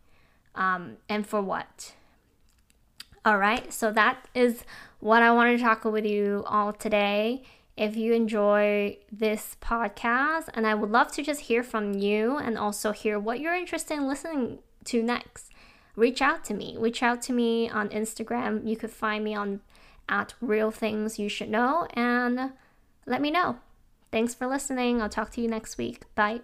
um, 0.55 0.97
and 1.09 1.27
for 1.27 1.42
what. 1.42 1.94
All 3.25 3.38
right, 3.38 3.73
so 3.73 3.90
that 3.92 4.29
is 4.35 4.64
what 5.01 5.23
I 5.23 5.33
wanted 5.33 5.57
to 5.57 5.62
talk 5.62 5.85
with 5.85 6.05
you 6.05 6.44
all 6.47 6.73
today. 6.73 7.42
If 7.77 7.97
you 7.97 8.12
enjoy 8.12 8.99
this 9.11 9.57
podcast, 9.61 10.49
and 10.55 10.66
I 10.66 10.75
would 10.75 10.90
love 10.90 11.11
to 11.12 11.23
just 11.23 11.42
hear 11.42 11.62
from 11.62 11.94
you 11.94 12.37
and 12.37 12.59
also 12.59 12.92
hear 12.92 13.18
what 13.18 13.40
you're 13.40 13.55
interested 13.55 13.94
in 13.94 14.07
listening 14.07 14.59
to 14.85 15.03
next, 15.03 15.51
reach 15.97 16.20
out 16.20 16.44
to 16.44 16.55
me. 16.55 16.77
Reach 16.79 17.03
out 17.03 17.23
to 17.23 17.33
me 17.33 17.68
on 17.68 17.88
Instagram. 17.88 18.68
You 18.68 18.77
could 18.77 18.90
find 18.90 19.25
me 19.25 19.35
on 19.35 19.61
at 20.09 20.35
Real 20.40 20.70
Things 20.70 21.18
You 21.18 21.29
Should 21.29 21.49
Know 21.49 21.88
and 21.94 22.53
let 23.07 23.23
me 23.23 23.31
know. 23.31 23.59
Thanks 24.14 24.33
for 24.33 24.46
listening. 24.46 25.03
I'll 25.03 25.09
talk 25.09 25.31
to 25.33 25.40
you 25.40 25.48
next 25.48 25.77
week. 25.77 26.03
Bye. 26.14 26.38